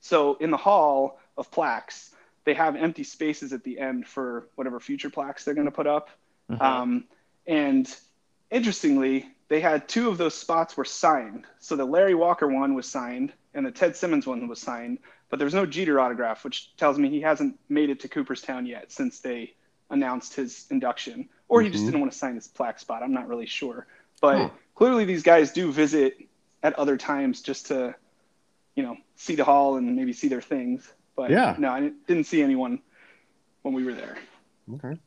so 0.00 0.36
in 0.36 0.50
the 0.50 0.56
hall 0.56 1.20
of 1.36 1.50
plaques, 1.50 2.12
they 2.44 2.54
have 2.54 2.76
empty 2.76 3.04
spaces 3.04 3.52
at 3.52 3.64
the 3.64 3.78
end 3.78 4.06
for 4.06 4.48
whatever 4.54 4.80
future 4.80 5.10
plaques 5.10 5.44
they're 5.44 5.54
going 5.54 5.66
to 5.66 5.72
put 5.72 5.86
up. 5.86 6.10
Mm-hmm. 6.50 6.62
Um, 6.62 7.04
and 7.46 7.94
interestingly, 8.50 9.28
they 9.48 9.60
had 9.60 9.88
two 9.88 10.08
of 10.08 10.18
those 10.18 10.34
spots 10.34 10.76
were 10.76 10.84
signed. 10.84 11.44
So 11.58 11.76
the 11.76 11.84
Larry 11.84 12.14
Walker 12.14 12.48
one 12.48 12.74
was 12.74 12.88
signed 12.88 13.32
and 13.54 13.64
the 13.64 13.70
Ted 13.70 13.96
Simmons 13.96 14.26
one 14.26 14.48
was 14.48 14.60
signed, 14.60 14.98
but 15.30 15.38
there's 15.38 15.54
no 15.54 15.66
Jeter 15.66 16.00
autograph, 16.00 16.44
which 16.44 16.76
tells 16.76 16.98
me 16.98 17.08
he 17.08 17.20
hasn't 17.20 17.58
made 17.68 17.90
it 17.90 18.00
to 18.00 18.08
Cooperstown 18.08 18.66
yet 18.66 18.92
since 18.92 19.20
they 19.20 19.54
announced 19.90 20.34
his 20.34 20.66
induction, 20.70 21.28
or 21.48 21.60
he 21.60 21.68
mm-hmm. 21.68 21.72
just 21.72 21.84
didn't 21.84 22.00
want 22.00 22.12
to 22.12 22.18
sign 22.18 22.34
his 22.34 22.48
plaque 22.48 22.78
spot. 22.78 23.02
I'm 23.02 23.14
not 23.14 23.28
really 23.28 23.46
sure, 23.46 23.86
but 24.20 24.36
huh. 24.36 24.50
clearly 24.74 25.04
these 25.04 25.22
guys 25.22 25.52
do 25.52 25.72
visit 25.72 26.18
at 26.62 26.74
other 26.74 26.96
times 26.96 27.40
just 27.40 27.66
to, 27.66 27.94
you 28.74 28.82
know, 28.82 28.96
see 29.14 29.36
the 29.36 29.44
hall 29.44 29.76
and 29.76 29.94
maybe 29.94 30.12
see 30.12 30.28
their 30.28 30.42
things. 30.42 30.92
But 31.14 31.30
yeah, 31.30 31.54
no, 31.58 31.70
I 31.70 31.92
didn't 32.06 32.24
see 32.24 32.42
anyone 32.42 32.80
when 33.62 33.74
we 33.74 33.84
were 33.84 33.94
there. 33.94 34.18
Okay. 34.74 34.98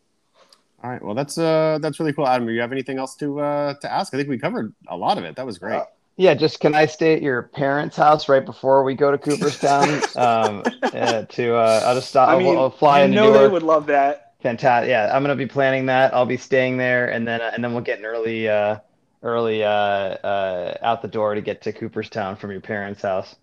All 0.84 0.90
right. 0.90 1.04
Well, 1.04 1.16
that's 1.16 1.38
uh 1.38 1.80
that's 1.82 2.00
really 2.00 2.14
cool, 2.14 2.28
Adam. 2.28 2.48
Do 2.48 2.54
you 2.54 2.62
have 2.62 2.72
anything 2.72 2.98
else 2.98 3.16
to 3.18 3.40
uh 3.40 3.74
to 3.76 3.92
ask? 3.92 4.14
I 4.14 4.18
think 4.18 4.30
we 4.30 4.38
covered 4.40 4.74
a 4.88 4.96
lot 4.96 5.18
of 5.18 5.24
it. 5.26 5.36
That 5.36 5.46
was 5.46 5.58
great. 5.58 5.76
Uh, 5.76 5.86
yeah, 6.16 6.34
just 6.34 6.60
can 6.60 6.76
I 6.76 6.86
stay 6.86 7.14
at 7.14 7.22
your 7.22 7.44
parents' 7.44 7.96
house 7.96 8.28
right 8.28 8.46
before 8.46 8.84
we 8.84 8.94
go 8.94 9.10
to 9.10 9.18
Cooperstown? 9.18 9.90
um, 10.16 10.64
uh, 10.94 11.24
to 11.24 11.56
uh, 11.56 11.84
I'll 11.86 11.96
just 11.96 12.10
stop. 12.10 12.30
I 12.30 12.38
mean, 12.38 12.58
I'll, 12.58 12.70
fly 12.70 13.04
in. 13.04 13.12
know 13.12 13.32
they 13.32 13.48
would 13.48 13.64
love 13.64 13.88
that. 13.88 14.34
Fantastic. 14.42 14.90
Yeah, 14.90 15.12
I'm 15.14 15.22
gonna 15.22 15.36
be 15.36 15.48
planning 15.48 15.86
that. 15.88 16.14
I'll 16.14 16.26
be 16.26 16.38
staying 16.38 16.78
there, 16.78 17.10
and 17.10 17.28
then 17.28 17.42
uh, 17.42 17.52
and 17.54 17.64
then 17.64 17.74
we'll 17.74 17.84
get 17.84 18.00
an 18.00 18.06
early 18.06 18.50
uh 18.50 18.80
early 19.24 19.64
uh, 19.64 19.70
uh, 19.70 20.78
out 20.82 21.02
the 21.02 21.08
door 21.08 21.36
to 21.36 21.42
get 21.42 21.62
to 21.64 21.74
Cooperstown 21.74 22.36
from 22.36 22.52
your 22.52 22.62
parents' 22.62 23.02
house. 23.02 23.36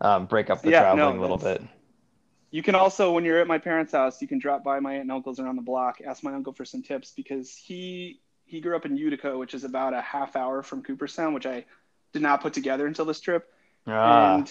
Um, 0.00 0.26
break 0.26 0.48
up 0.48 0.62
the 0.62 0.70
Yeah, 0.70 0.80
traveling 0.80 1.16
no, 1.16 1.20
a 1.20 1.22
little 1.22 1.38
bit. 1.38 1.62
You 2.50 2.62
can 2.62 2.74
also, 2.74 3.12
when 3.12 3.24
you're 3.24 3.40
at 3.40 3.46
my 3.46 3.58
parents' 3.58 3.92
house, 3.92 4.22
you 4.22 4.28
can 4.28 4.38
drop 4.38 4.64
by 4.64 4.80
my 4.80 4.92
aunt 4.94 5.02
and 5.02 5.12
uncle's 5.12 5.38
around 5.38 5.56
the 5.56 5.62
block. 5.62 5.98
Ask 6.06 6.22
my 6.22 6.32
uncle 6.32 6.52
for 6.52 6.64
some 6.64 6.82
tips 6.82 7.12
because 7.14 7.54
he 7.56 8.20
he 8.46 8.60
grew 8.62 8.74
up 8.74 8.86
in 8.86 8.96
Utica, 8.96 9.36
which 9.36 9.52
is 9.52 9.64
about 9.64 9.92
a 9.92 10.00
half 10.00 10.34
hour 10.34 10.62
from 10.62 10.82
Cooperstown, 10.82 11.34
which 11.34 11.44
I 11.44 11.66
did 12.14 12.22
not 12.22 12.40
put 12.40 12.54
together 12.54 12.86
until 12.86 13.04
this 13.04 13.20
trip. 13.20 13.52
Ah, 13.86 14.36
and 14.36 14.50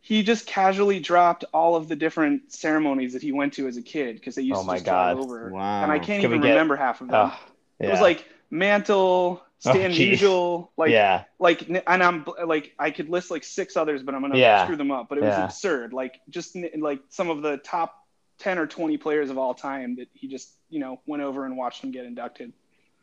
he 0.00 0.22
just 0.22 0.46
casually 0.46 1.00
dropped 1.00 1.44
all 1.54 1.74
of 1.74 1.88
the 1.88 1.96
different 1.96 2.52
ceremonies 2.52 3.14
that 3.14 3.22
he 3.22 3.32
went 3.32 3.54
to 3.54 3.66
as 3.66 3.78
a 3.78 3.82
kid 3.82 4.16
because 4.16 4.34
they 4.34 4.42
used 4.42 4.58
Oh 4.58 4.60
to 4.62 4.66
my 4.66 4.74
just 4.74 4.84
drive 4.84 5.16
God. 5.16 5.24
over. 5.24 5.50
Wow. 5.50 5.82
And 5.82 5.90
I 5.90 5.98
can't 5.98 6.20
Can 6.20 6.30
even 6.30 6.42
get- 6.42 6.50
remember 6.50 6.76
half 6.76 7.00
of 7.00 7.08
them. 7.08 7.16
ah, 7.16 7.40
It 7.80 7.88
was 7.88 8.00
like 8.02 8.26
Mantle, 8.50 9.42
Stan 9.60 9.90
Oh. 9.90 9.94
Musial, 9.94 10.68
like 10.76 10.90
yeah, 10.90 11.24
like 11.38 11.68
and 11.68 12.02
I'm 12.02 12.24
like 12.46 12.74
I 12.78 12.90
could 12.90 13.08
list 13.08 13.30
like 13.30 13.42
six 13.44 13.76
others, 13.76 14.02
but 14.02 14.14
I'm 14.14 14.20
gonna 14.22 14.38
Yeah. 14.38 14.64
screw 14.64 14.76
them 14.76 14.90
up. 14.90 15.08
But 15.08 15.18
it 15.18 15.24
was 15.24 15.36
Yeah. 15.36 15.44
absurd. 15.46 15.92
Like 15.92 16.20
just 16.30 16.56
like 16.78 17.00
some 17.08 17.28
of 17.30 17.42
the 17.42 17.56
top 17.58 17.94
ten 18.38 18.58
or 18.58 18.66
twenty 18.66 18.98
players 18.98 19.30
of 19.30 19.38
all 19.38 19.54
time 19.54 19.96
that 19.96 20.08
he 20.14 20.28
just 20.28 20.48
you 20.70 20.78
know 20.78 21.00
went 21.06 21.22
over 21.22 21.44
and 21.44 21.56
watched 21.56 21.80
them 21.82 21.90
get 21.90 22.04
inducted. 22.04 22.52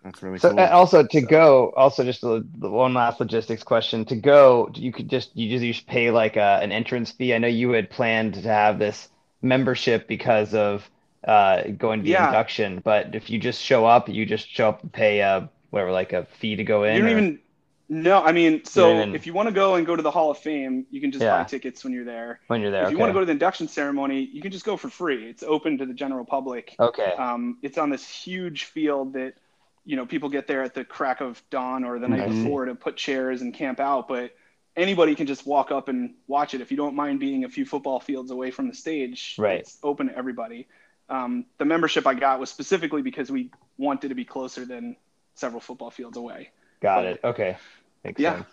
That's 0.03 0.21
really 0.21 0.37
So 0.37 0.51
cool. 0.51 0.59
and 0.59 0.71
also 0.71 1.03
to 1.05 1.21
go, 1.21 1.71
also 1.75 2.03
just 2.03 2.21
the, 2.21 2.45
the 2.59 2.69
one 2.69 2.93
last 2.93 3.19
logistics 3.19 3.63
question. 3.63 4.05
To 4.05 4.15
go, 4.15 4.69
you 4.75 4.93
could 4.93 5.09
just 5.09 5.35
you 5.35 5.49
just 5.49 5.65
you 5.65 5.73
should 5.73 5.87
pay 5.87 6.11
like 6.11 6.37
a, 6.37 6.59
an 6.61 6.71
entrance 6.71 7.11
fee. 7.11 7.33
I 7.33 7.39
know 7.39 7.47
you 7.47 7.71
had 7.71 7.89
planned 7.89 8.35
to 8.35 8.41
have 8.43 8.79
this 8.79 9.09
membership 9.41 10.07
because 10.07 10.53
of 10.53 10.89
uh, 11.27 11.63
going 11.77 11.99
to 11.99 12.03
the 12.03 12.11
Yeah. 12.11 12.27
induction, 12.27 12.81
but 12.83 13.15
if 13.15 13.29
you 13.31 13.39
just 13.39 13.59
show 13.61 13.85
up, 13.85 14.07
you 14.07 14.25
just 14.27 14.47
show 14.47 14.69
up 14.69 14.83
and 14.83 14.93
pay 14.93 15.21
uh 15.23 15.47
whatever 15.75 15.91
like 15.91 16.13
a 16.13 16.23
fee 16.39 16.55
to 16.55 16.63
go 16.63 16.85
in. 16.85 16.95
You 16.95 17.01
don't 17.01 17.09
or- 17.09 17.17
even 17.17 17.39
no, 17.87 18.23
I 18.23 18.31
mean, 18.31 18.65
so 18.65 18.95
even- 18.95 19.13
if 19.13 19.27
you 19.27 19.33
want 19.33 19.47
to 19.47 19.53
go 19.53 19.75
and 19.75 19.85
go 19.85 19.95
to 19.95 20.01
the 20.01 20.09
Hall 20.09 20.31
of 20.31 20.39
Fame, 20.39 20.87
you 20.89 20.99
can 20.99 21.11
just 21.11 21.21
Yeah. 21.21 21.37
buy 21.37 21.43
tickets 21.43 21.83
when 21.83 21.93
you're 21.93 22.05
there. 22.05 22.39
when 22.47 22.61
you're 22.61 22.71
there. 22.71 22.81
if 22.81 22.87
okay. 22.87 22.93
you 22.93 22.97
want 22.97 23.11
to 23.11 23.13
go 23.13 23.19
to 23.19 23.27
the 23.27 23.33
induction 23.33 23.67
ceremony, 23.67 24.21
you 24.21 24.41
can 24.41 24.51
just 24.51 24.65
go 24.65 24.75
for 24.75 24.89
free. 24.89 25.29
It's 25.29 25.43
open 25.43 25.77
to 25.77 25.85
the 25.85 25.93
general 25.93 26.25
public. 26.25 26.75
okay. 26.79 27.11
Um, 27.11 27.59
it's 27.61 27.77
on 27.77 27.91
this 27.91 28.09
huge 28.09 28.63
field 28.63 29.13
that 29.13 29.35
you 29.83 29.95
know 29.95 30.05
people 30.05 30.29
get 30.29 30.47
there 30.47 30.63
at 30.63 30.73
the 30.73 30.83
crack 30.83 31.21
of 31.21 31.43
dawn 31.51 31.83
or 31.83 31.99
the 31.99 32.07
night 32.07 32.27
see. 32.31 32.43
before 32.43 32.65
to 32.65 32.73
put 32.73 32.95
chairs 32.95 33.43
and 33.43 33.53
camp 33.53 33.79
out. 33.79 34.07
But 34.07 34.33
anybody 34.75 35.13
can 35.13 35.27
just 35.27 35.45
walk 35.45 35.69
up 35.71 35.87
and 35.87 36.15
watch 36.27 36.55
it 36.55 36.61
if 36.61 36.71
you 36.71 36.77
don't 36.77 36.95
mind 36.95 37.19
being 37.19 37.43
a 37.43 37.49
few 37.49 37.65
football 37.65 37.99
fields 37.99 38.31
away 38.31 38.49
from 38.49 38.67
the 38.67 38.73
stage. 38.73 39.35
Right. 39.37 39.59
It's 39.59 39.77
open 39.83 40.07
to 40.07 40.17
everybody. 40.17 40.67
Um, 41.07 41.45
the 41.59 41.65
membership 41.65 42.07
I 42.07 42.15
got 42.15 42.39
was 42.39 42.49
specifically 42.49 43.03
because 43.03 43.29
we 43.29 43.51
wanted 43.77 44.07
to 44.09 44.15
be 44.15 44.25
closer 44.25 44.65
than 44.65 44.95
several 45.35 45.61
football 45.61 45.91
fields 45.91 46.17
away. 46.17 46.49
Got 46.81 47.05
it. 47.05 47.19
Okay. 47.23 47.57
Makes 48.03 48.19
Yeah. 48.21 48.37
sense. 48.37 48.47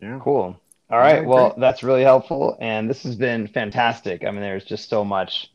yeah. 0.00 0.18
Cool. 0.22 0.58
All 0.90 0.98
right. 0.98 1.18
right, 1.18 1.26
Well, 1.26 1.50
great. 1.50 1.60
that's 1.60 1.82
really 1.82 2.02
helpful. 2.02 2.56
And 2.60 2.88
this 2.88 3.02
has 3.02 3.16
been 3.16 3.46
fantastic. 3.48 4.24
I 4.24 4.30
mean, 4.30 4.40
there's 4.40 4.64
just 4.64 4.88
so 4.88 5.04
much 5.04 5.50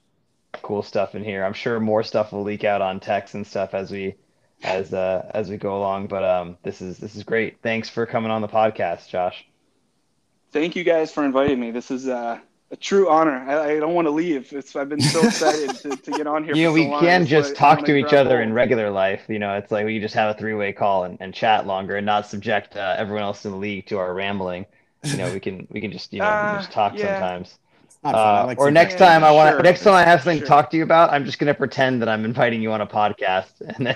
cool 0.62 0.84
stuff 0.84 1.16
in 1.16 1.24
here. 1.24 1.44
I'm 1.44 1.54
sure 1.54 1.80
more 1.80 2.04
stuff 2.04 2.32
will 2.32 2.44
leak 2.44 2.64
out 2.64 2.82
on 2.82 3.00
text 3.00 3.34
and 3.34 3.46
stuff 3.48 3.74
as 3.74 3.90
we 3.92 4.16
as 4.64 4.94
uh 4.94 5.30
as 5.34 5.50
we 5.50 5.58
go 5.58 5.76
along. 5.78 6.08
But 6.08 6.24
um 6.24 6.58
this 6.64 6.82
is 6.82 6.98
this 7.00 7.16
is 7.16 7.24
great. 7.24 7.58
Thanks 7.64 7.90
for 7.90 8.06
coming 8.06 8.32
on 8.32 8.42
the 8.42 8.48
podcast, 8.48 9.10
Josh. 9.10 9.46
Thank 10.52 10.76
you 10.76 10.84
guys 10.84 11.12
for 11.12 11.26
inviting 11.26 11.60
me. 11.60 11.72
This 11.72 11.90
is 11.90 12.08
uh, 12.08 12.40
a 12.74 12.76
true 12.76 13.08
honor. 13.08 13.38
I, 13.48 13.76
I 13.76 13.80
don't 13.80 13.94
want 13.94 14.08
to 14.08 14.12
leave. 14.12 14.52
It's, 14.52 14.76
I've 14.76 14.90
been 14.90 15.00
so 15.00 15.22
excited 15.26 15.70
to, 15.76 15.90
to 15.96 16.12
get 16.12 16.26
on 16.28 16.44
here. 16.44 16.56
You 16.58 16.64
know, 16.64 16.70
for 16.72 16.74
we 16.74 16.84
so 16.86 16.90
long. 16.90 17.02
can 17.02 17.22
It's 17.22 17.30
just 17.32 17.50
like- 17.52 17.58
talk 17.60 17.78
wanna 17.78 17.88
to 17.88 17.96
each 17.98 18.14
other 18.14 18.38
hold. 18.38 18.42
in 18.42 18.54
regular 18.54 18.90
life. 18.90 19.22
You 19.30 19.40
know, 19.40 19.54
it's 19.56 19.72
like 19.72 19.86
we 19.86 20.00
just 20.00 20.16
have 20.16 20.36
a 20.36 20.40
three-way 20.40 20.74
call 20.74 21.04
and, 21.06 21.18
and 21.22 21.34
chat 21.34 21.66
longer 21.68 21.96
and 21.98 22.06
not 22.06 22.28
subject 22.28 22.76
uh, 22.76 22.96
everyone 22.98 23.24
else 23.24 23.46
in 23.46 23.52
the 23.52 23.58
league 23.58 23.86
to 23.88 23.98
our 24.00 24.14
rambling. 24.14 24.66
You 25.04 25.18
know, 25.18 25.32
we 25.34 25.40
can 25.40 25.68
we 25.70 25.80
can 25.82 25.92
just 25.92 26.12
you 26.14 26.20
know 26.20 26.26
Uh, 26.30 26.58
just 26.58 26.72
talk 26.72 26.98
yeah. 26.98 27.20
sometimes. 27.20 27.58
Not 28.04 28.14
fun. 28.16 28.20
I 28.22 28.40
Uh, 28.42 28.46
like 28.48 28.58
or 28.60 28.68
some- 28.68 28.74
next 28.74 28.94
Yeah, 28.94 29.00
time 29.10 29.24
I 29.24 29.32
want 29.32 29.54
sure. 29.56 29.62
next 29.64 29.84
time 29.84 29.94
I 29.94 30.04
have 30.04 30.22
something 30.24 30.40
to 30.42 30.46
talk 30.46 30.72
to 30.72 30.78
you 30.78 30.84
about, 30.84 31.12
I'm 31.12 31.26
just 31.26 31.40
gonna 31.40 31.54
pretend 31.54 32.02
that 32.02 32.10
I'm 32.10 32.26
inviting 32.26 32.62
you 32.62 32.72
on 32.72 32.82
a 32.82 32.88
podcast, 32.88 33.52
and 33.78 33.86
then 33.88 33.96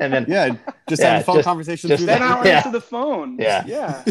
and 0.00 0.12
then 0.12 0.26
Yeah, 0.28 0.56
just 0.88 1.00
Yeah, 1.02 1.12
have 1.14 1.22
a 1.22 1.24
phone 1.24 1.36
just- 1.36 1.44
conversation 1.46 1.88
just 1.88 2.00
through 2.00 2.06
Then 2.06 2.20
that. 2.20 2.30
I'll 2.38 2.46
Yeah. 2.46 2.56
answer 2.58 2.70
the 2.72 2.80
phone. 2.80 3.36
Yeah. 3.38 3.64
Yeah. 3.66 4.04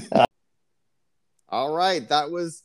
All 1.50 1.74
right, 1.74 2.08
that 2.10 2.30
was 2.30 2.62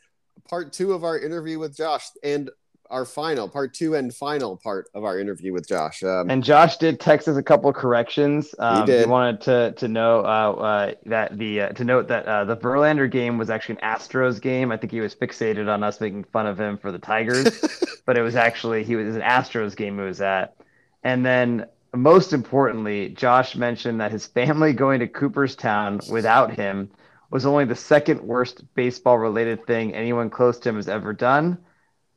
part 0.48 0.72
two 0.72 0.92
of 0.92 1.04
our 1.04 1.18
interview 1.18 1.58
with 1.58 1.76
Josh, 1.76 2.06
and 2.22 2.50
our 2.92 3.06
final 3.06 3.48
part 3.48 3.72
two 3.72 3.94
and 3.94 4.14
final 4.14 4.56
part 4.58 4.86
of 4.94 5.02
our 5.02 5.18
interview 5.18 5.52
with 5.52 5.66
Josh. 5.66 6.02
Um, 6.02 6.30
and 6.30 6.44
Josh 6.44 6.76
did 6.76 7.00
text 7.00 7.26
us 7.26 7.36
a 7.38 7.42
couple 7.42 7.70
of 7.70 7.74
corrections. 7.74 8.54
Um, 8.58 8.84
did. 8.84 9.08
wanted 9.08 9.40
to 9.42 9.72
to 9.78 9.88
know 9.88 10.20
uh, 10.20 10.52
uh, 10.52 10.94
that 11.06 11.38
the 11.38 11.62
uh, 11.62 11.68
to 11.70 11.84
note 11.84 12.08
that 12.08 12.26
uh, 12.26 12.44
the 12.44 12.56
Verlander 12.56 13.10
game 13.10 13.38
was 13.38 13.48
actually 13.48 13.78
an 13.80 13.88
Astros 13.90 14.40
game. 14.40 14.70
I 14.70 14.76
think 14.76 14.92
he 14.92 15.00
was 15.00 15.14
fixated 15.14 15.72
on 15.72 15.82
us 15.82 16.00
making 16.00 16.24
fun 16.24 16.46
of 16.46 16.60
him 16.60 16.76
for 16.76 16.92
the 16.92 16.98
Tigers, 16.98 17.64
but 18.06 18.18
it 18.18 18.22
was 18.22 18.36
actually 18.36 18.84
he 18.84 18.94
was 18.94 19.16
an 19.16 19.22
Astros 19.22 19.74
game 19.74 19.98
It 19.98 20.04
was 20.04 20.20
at. 20.20 20.54
And 21.02 21.24
then 21.24 21.66
most 21.94 22.32
importantly, 22.32 23.08
Josh 23.08 23.56
mentioned 23.56 24.00
that 24.00 24.12
his 24.12 24.26
family 24.26 24.72
going 24.72 25.00
to 25.00 25.08
Cooperstown 25.08 26.00
without 26.10 26.52
him 26.52 26.90
was 27.32 27.46
only 27.46 27.64
the 27.64 27.74
second 27.74 28.20
worst 28.20 28.62
baseball 28.74 29.18
related 29.18 29.66
thing 29.66 29.94
anyone 29.94 30.30
close 30.30 30.58
to 30.60 30.68
him 30.68 30.76
has 30.76 30.88
ever 30.88 31.12
done. 31.12 31.58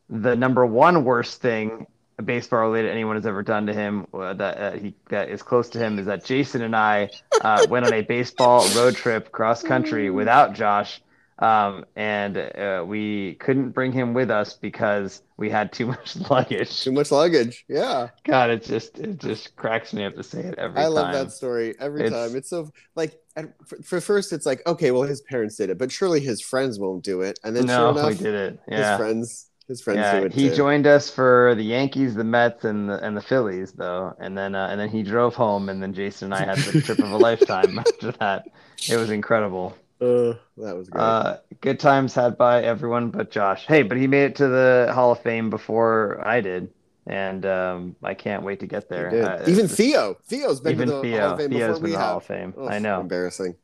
The 0.10 0.36
number 0.36 0.66
one 0.66 1.04
worst 1.04 1.42
thing 1.42 1.88
baseball 2.24 2.60
related 2.62 2.92
anyone 2.92 3.16
has 3.16 3.26
ever 3.26 3.42
done 3.44 3.66
to 3.66 3.74
him 3.74 4.08
uh, 4.14 4.34
that 4.36 4.58
uh, 4.58 4.72
he 4.78 4.94
that 5.10 5.30
is 5.30 5.42
close 5.42 5.70
to 5.70 5.80
him 5.80 5.98
is 6.00 6.06
that 6.06 6.24
Jason 6.24 6.62
and 6.62 6.76
I 6.76 7.10
uh, 7.42 7.66
went 7.70 7.86
on 7.86 7.94
a 7.94 8.02
baseball 8.02 8.68
road 8.76 8.96
trip 8.96 9.32
cross 9.32 9.64
country 9.64 10.10
without 10.10 10.54
Josh, 10.54 11.02
um, 11.40 11.86
and 11.98 12.38
uh, 12.38 12.84
we 12.88 13.36
couldn't 13.36 13.72
bring 13.72 13.92
him 13.92 14.14
with 14.14 14.32
us 14.32 14.54
because 14.54 15.24
we 15.38 15.50
had 15.50 15.74
too 15.74 15.88
much 15.88 16.16
luggage. 16.30 16.84
too 16.84 16.92
much 16.94 17.12
luggage. 17.12 17.66
Yeah, 17.68 18.10
God, 18.24 18.50
it 18.50 18.64
just 18.64 18.98
it 19.00 19.18
just 19.20 19.56
cracks 19.58 19.92
me 19.94 20.06
up 20.06 20.16
to 20.16 20.24
say 20.24 20.40
it 20.42 20.56
every 20.58 20.80
I 20.80 20.84
time. 20.84 20.94
love 20.94 21.14
that 21.14 21.32
story 21.34 21.74
every 21.80 22.06
It's- 22.06 22.14
time. 22.30 22.38
It's 22.38 22.50
so 22.50 22.70
like 22.96 23.20
at, 23.36 23.46
for, 23.68 23.78
for 23.84 24.02
first, 24.02 24.34
it's 24.34 24.46
like 24.46 24.62
okay, 24.68 24.92
well, 24.92 25.04
his 25.04 25.22
parents 25.22 25.56
did 25.58 25.70
it, 25.70 25.78
but 25.78 25.92
surely 25.92 26.20
his 26.22 26.42
friends 26.42 26.80
won't 26.80 27.04
do 27.04 27.22
it. 27.22 27.40
And 27.44 27.56
then 27.56 27.68
no, 27.68 27.68
sure 27.68 27.90
enough, 27.90 28.10
we 28.10 28.16
did 28.16 28.34
it. 28.36 28.60
yeah. 28.68 28.78
his 28.78 28.92
friends, 28.92 29.50
his 29.68 29.82
friends 29.82 30.00
Yeah, 30.00 30.12
do 30.12 30.24
it 30.24 30.34
he 30.34 30.50
too. 30.50 30.50
joined 30.50 30.88
us 30.88 31.10
for 31.10 31.56
the 31.56 31.64
Yankees, 31.64 32.16
the 32.16 32.24
Mets, 32.24 32.66
and 32.66 32.90
the 32.90 33.04
and 33.06 33.16
the 33.18 33.22
Phillies, 33.22 33.74
though, 33.74 34.16
and 34.20 34.38
then 34.38 34.56
uh, 34.56 34.68
and 34.70 34.80
then 34.80 34.90
he 34.90 35.04
drove 35.04 35.36
home, 35.36 35.70
and 35.70 35.82
then 35.82 35.94
Jason 35.94 36.28
and 36.28 36.36
I 36.36 36.44
had 36.44 36.64
the 36.66 36.74
trip 36.74 37.02
of 37.02 37.12
a 37.12 37.18
lifetime 37.20 37.80
after 37.80 38.12
that. 38.14 38.46
It 38.88 38.98
was 38.98 39.10
incredible. 39.12 39.78
Uh, 40.02 40.36
that 40.58 40.76
was 40.76 40.90
great. 40.90 41.16
Uh, 41.16 41.38
good 41.62 41.80
times 41.80 42.14
had 42.16 42.38
by 42.38 42.64
everyone 42.64 43.12
but 43.12 43.32
Josh. 43.32 43.66
Hey, 43.66 43.84
but 43.84 43.98
he 43.98 44.08
made 44.08 44.26
it 44.26 44.36
to 44.38 44.48
the 44.48 44.92
Hall 44.94 45.12
of 45.12 45.20
Fame 45.22 45.50
before 45.50 46.22
I 46.26 46.42
did, 46.42 46.72
and 47.08 47.46
um, 47.46 47.96
I 48.04 48.14
can't 48.14 48.44
wait 48.44 48.60
to 48.62 48.68
get 48.68 48.90
there. 48.90 49.10
Uh, 49.42 49.44
even 49.48 49.68
Theo, 49.68 50.18
Theo's 50.24 50.60
been 50.60 50.74
even 50.74 50.88
to 50.90 50.96
the 50.96 51.02
Theo, 51.02 51.22
Hall 51.22 51.32
of 51.34 51.40
Fame 51.40 51.50
Theo's 51.52 51.68
before 51.68 51.82
been 51.82 51.92
we 51.92 51.96
Hall 51.96 52.18
of 52.18 52.24
Fame. 52.24 52.54
Ugh, 52.58 52.68
I 52.72 52.80
know, 52.80 53.02
embarrassing. 53.02 53.56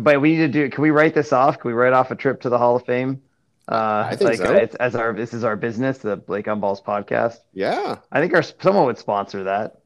but 0.00 0.20
we 0.20 0.32
need 0.32 0.38
to 0.38 0.48
do. 0.48 0.70
Can 0.70 0.82
we 0.82 0.90
write 0.90 1.14
this 1.14 1.32
off? 1.32 1.58
Can 1.58 1.68
we 1.70 1.74
write 1.74 1.92
off 1.92 2.10
a 2.10 2.16
trip 2.16 2.40
to 2.42 2.48
the 2.48 2.58
Hall 2.58 2.76
of 2.76 2.84
Fame? 2.84 3.22
Uh, 3.70 4.08
I 4.10 4.16
think 4.16 4.30
like 4.30 4.38
so. 4.38 4.54
it's 4.54 4.74
as 4.76 4.94
our 4.94 5.12
this 5.12 5.34
is 5.34 5.44
our 5.44 5.54
business, 5.54 5.98
the 5.98 6.16
Blake 6.16 6.46
Umballs 6.46 6.82
podcast. 6.82 7.36
Yeah, 7.52 7.98
I 8.10 8.20
think 8.20 8.34
our 8.34 8.42
someone 8.42 8.86
would 8.86 8.98
sponsor 8.98 9.44
that. 9.44 9.80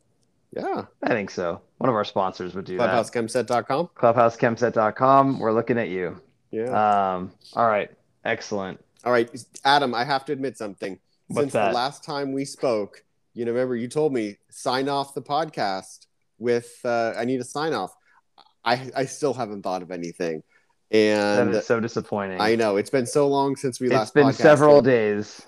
yeah. 0.57 0.85
I 1.03 1.09
think 1.09 1.31
so. 1.31 1.61
One 1.79 1.91
of 1.91 1.97
our 1.97 2.05
sponsors 2.05 2.55
would 2.55 2.65
do 2.65 2.79
that. 2.79 2.89
ClubhouseChemset.com. 2.91 3.89
ClubhouseChemset.com. 3.97 5.41
We're 5.41 5.53
looking 5.53 5.79
at 5.79 5.89
you. 5.89 6.21
Yeah. 6.53 7.15
Um, 7.15 7.33
all 7.55 7.67
right. 7.67 7.91
Excellent. 8.25 8.83
All 9.05 9.11
right, 9.11 9.29
Adam, 9.65 9.95
I 9.95 10.05
have 10.05 10.25
to 10.27 10.33
admit 10.33 10.57
something. 10.57 11.01
What's 11.33 11.45
Since 11.45 11.53
that? 11.55 11.69
the 11.69 11.75
last 11.75 12.05
time 12.05 12.33
we 12.33 12.45
spoke, 12.45 13.03
you 13.35 13.45
know, 13.45 13.53
remember 13.53 13.77
you 13.77 13.89
told 13.89 14.13
me 14.13 14.37
sign 14.51 14.89
off 14.89 15.15
the 15.15 15.23
podcast 15.23 16.07
with 16.39 16.79
uh, 16.85 17.15
I 17.17 17.25
need 17.25 17.41
a 17.41 17.45
sign 17.45 17.73
off. 17.73 17.95
I 18.65 18.91
I 18.95 19.05
still 19.07 19.33
haven't 19.33 19.63
thought 19.63 19.83
of 19.83 19.91
anything, 19.91 20.43
and 20.91 21.55
is 21.55 21.67
so 21.67 21.81
disappointing. 21.81 22.41
I 22.41 22.55
know 22.55 22.77
it's 22.77 22.91
been 22.91 23.07
so 23.07 23.29
long 23.29 23.57
since 23.57 23.81
we 23.81 23.87
it's 23.87 23.95
last. 23.95 24.09
It's 24.09 24.15
been 24.15 24.27
podcasted. 24.27 24.35
several 24.35 24.83
days, 24.83 25.43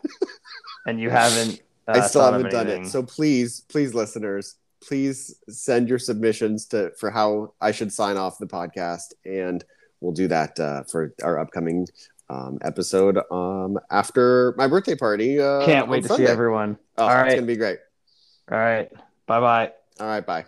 and 0.87 1.01
you 1.01 1.11
haven't. 1.11 1.61
Uh, 1.87 2.01
I 2.01 2.07
still 2.07 2.23
haven't 2.23 2.51
done 2.51 2.67
it. 2.67 2.87
So 2.87 3.03
please, 3.03 3.61
please, 3.69 3.93
listeners, 3.93 4.57
please 4.83 5.39
send 5.51 5.87
your 5.87 5.99
submissions 5.99 6.65
to 6.69 6.93
for 6.99 7.11
how 7.11 7.53
I 7.61 7.73
should 7.73 7.93
sign 7.93 8.17
off 8.17 8.39
the 8.39 8.47
podcast, 8.47 9.13
and 9.27 9.63
we'll 10.01 10.15
do 10.15 10.27
that 10.29 10.59
uh, 10.59 10.85
for 10.85 11.13
our 11.23 11.39
upcoming 11.39 11.87
um, 12.31 12.59
episode 12.63 13.19
um, 13.31 13.79
after 13.91 14.55
my 14.57 14.67
birthday 14.67 14.95
party. 14.95 15.41
Uh, 15.41 15.65
Can't 15.65 15.89
wait 15.89 16.03
to 16.03 16.09
Sunday. 16.09 16.27
see 16.27 16.31
everyone. 16.31 16.79
Oh, 16.97 17.05
All 17.05 17.25
it's 17.25 17.35
gonna 17.35 17.47
be 17.47 17.57
great. 17.57 17.79
All 18.51 18.59
right. 18.59 18.91
Bye 19.27 19.41
bye. 19.41 19.73
All 20.01 20.07
right, 20.07 20.25
bye. 20.27 20.45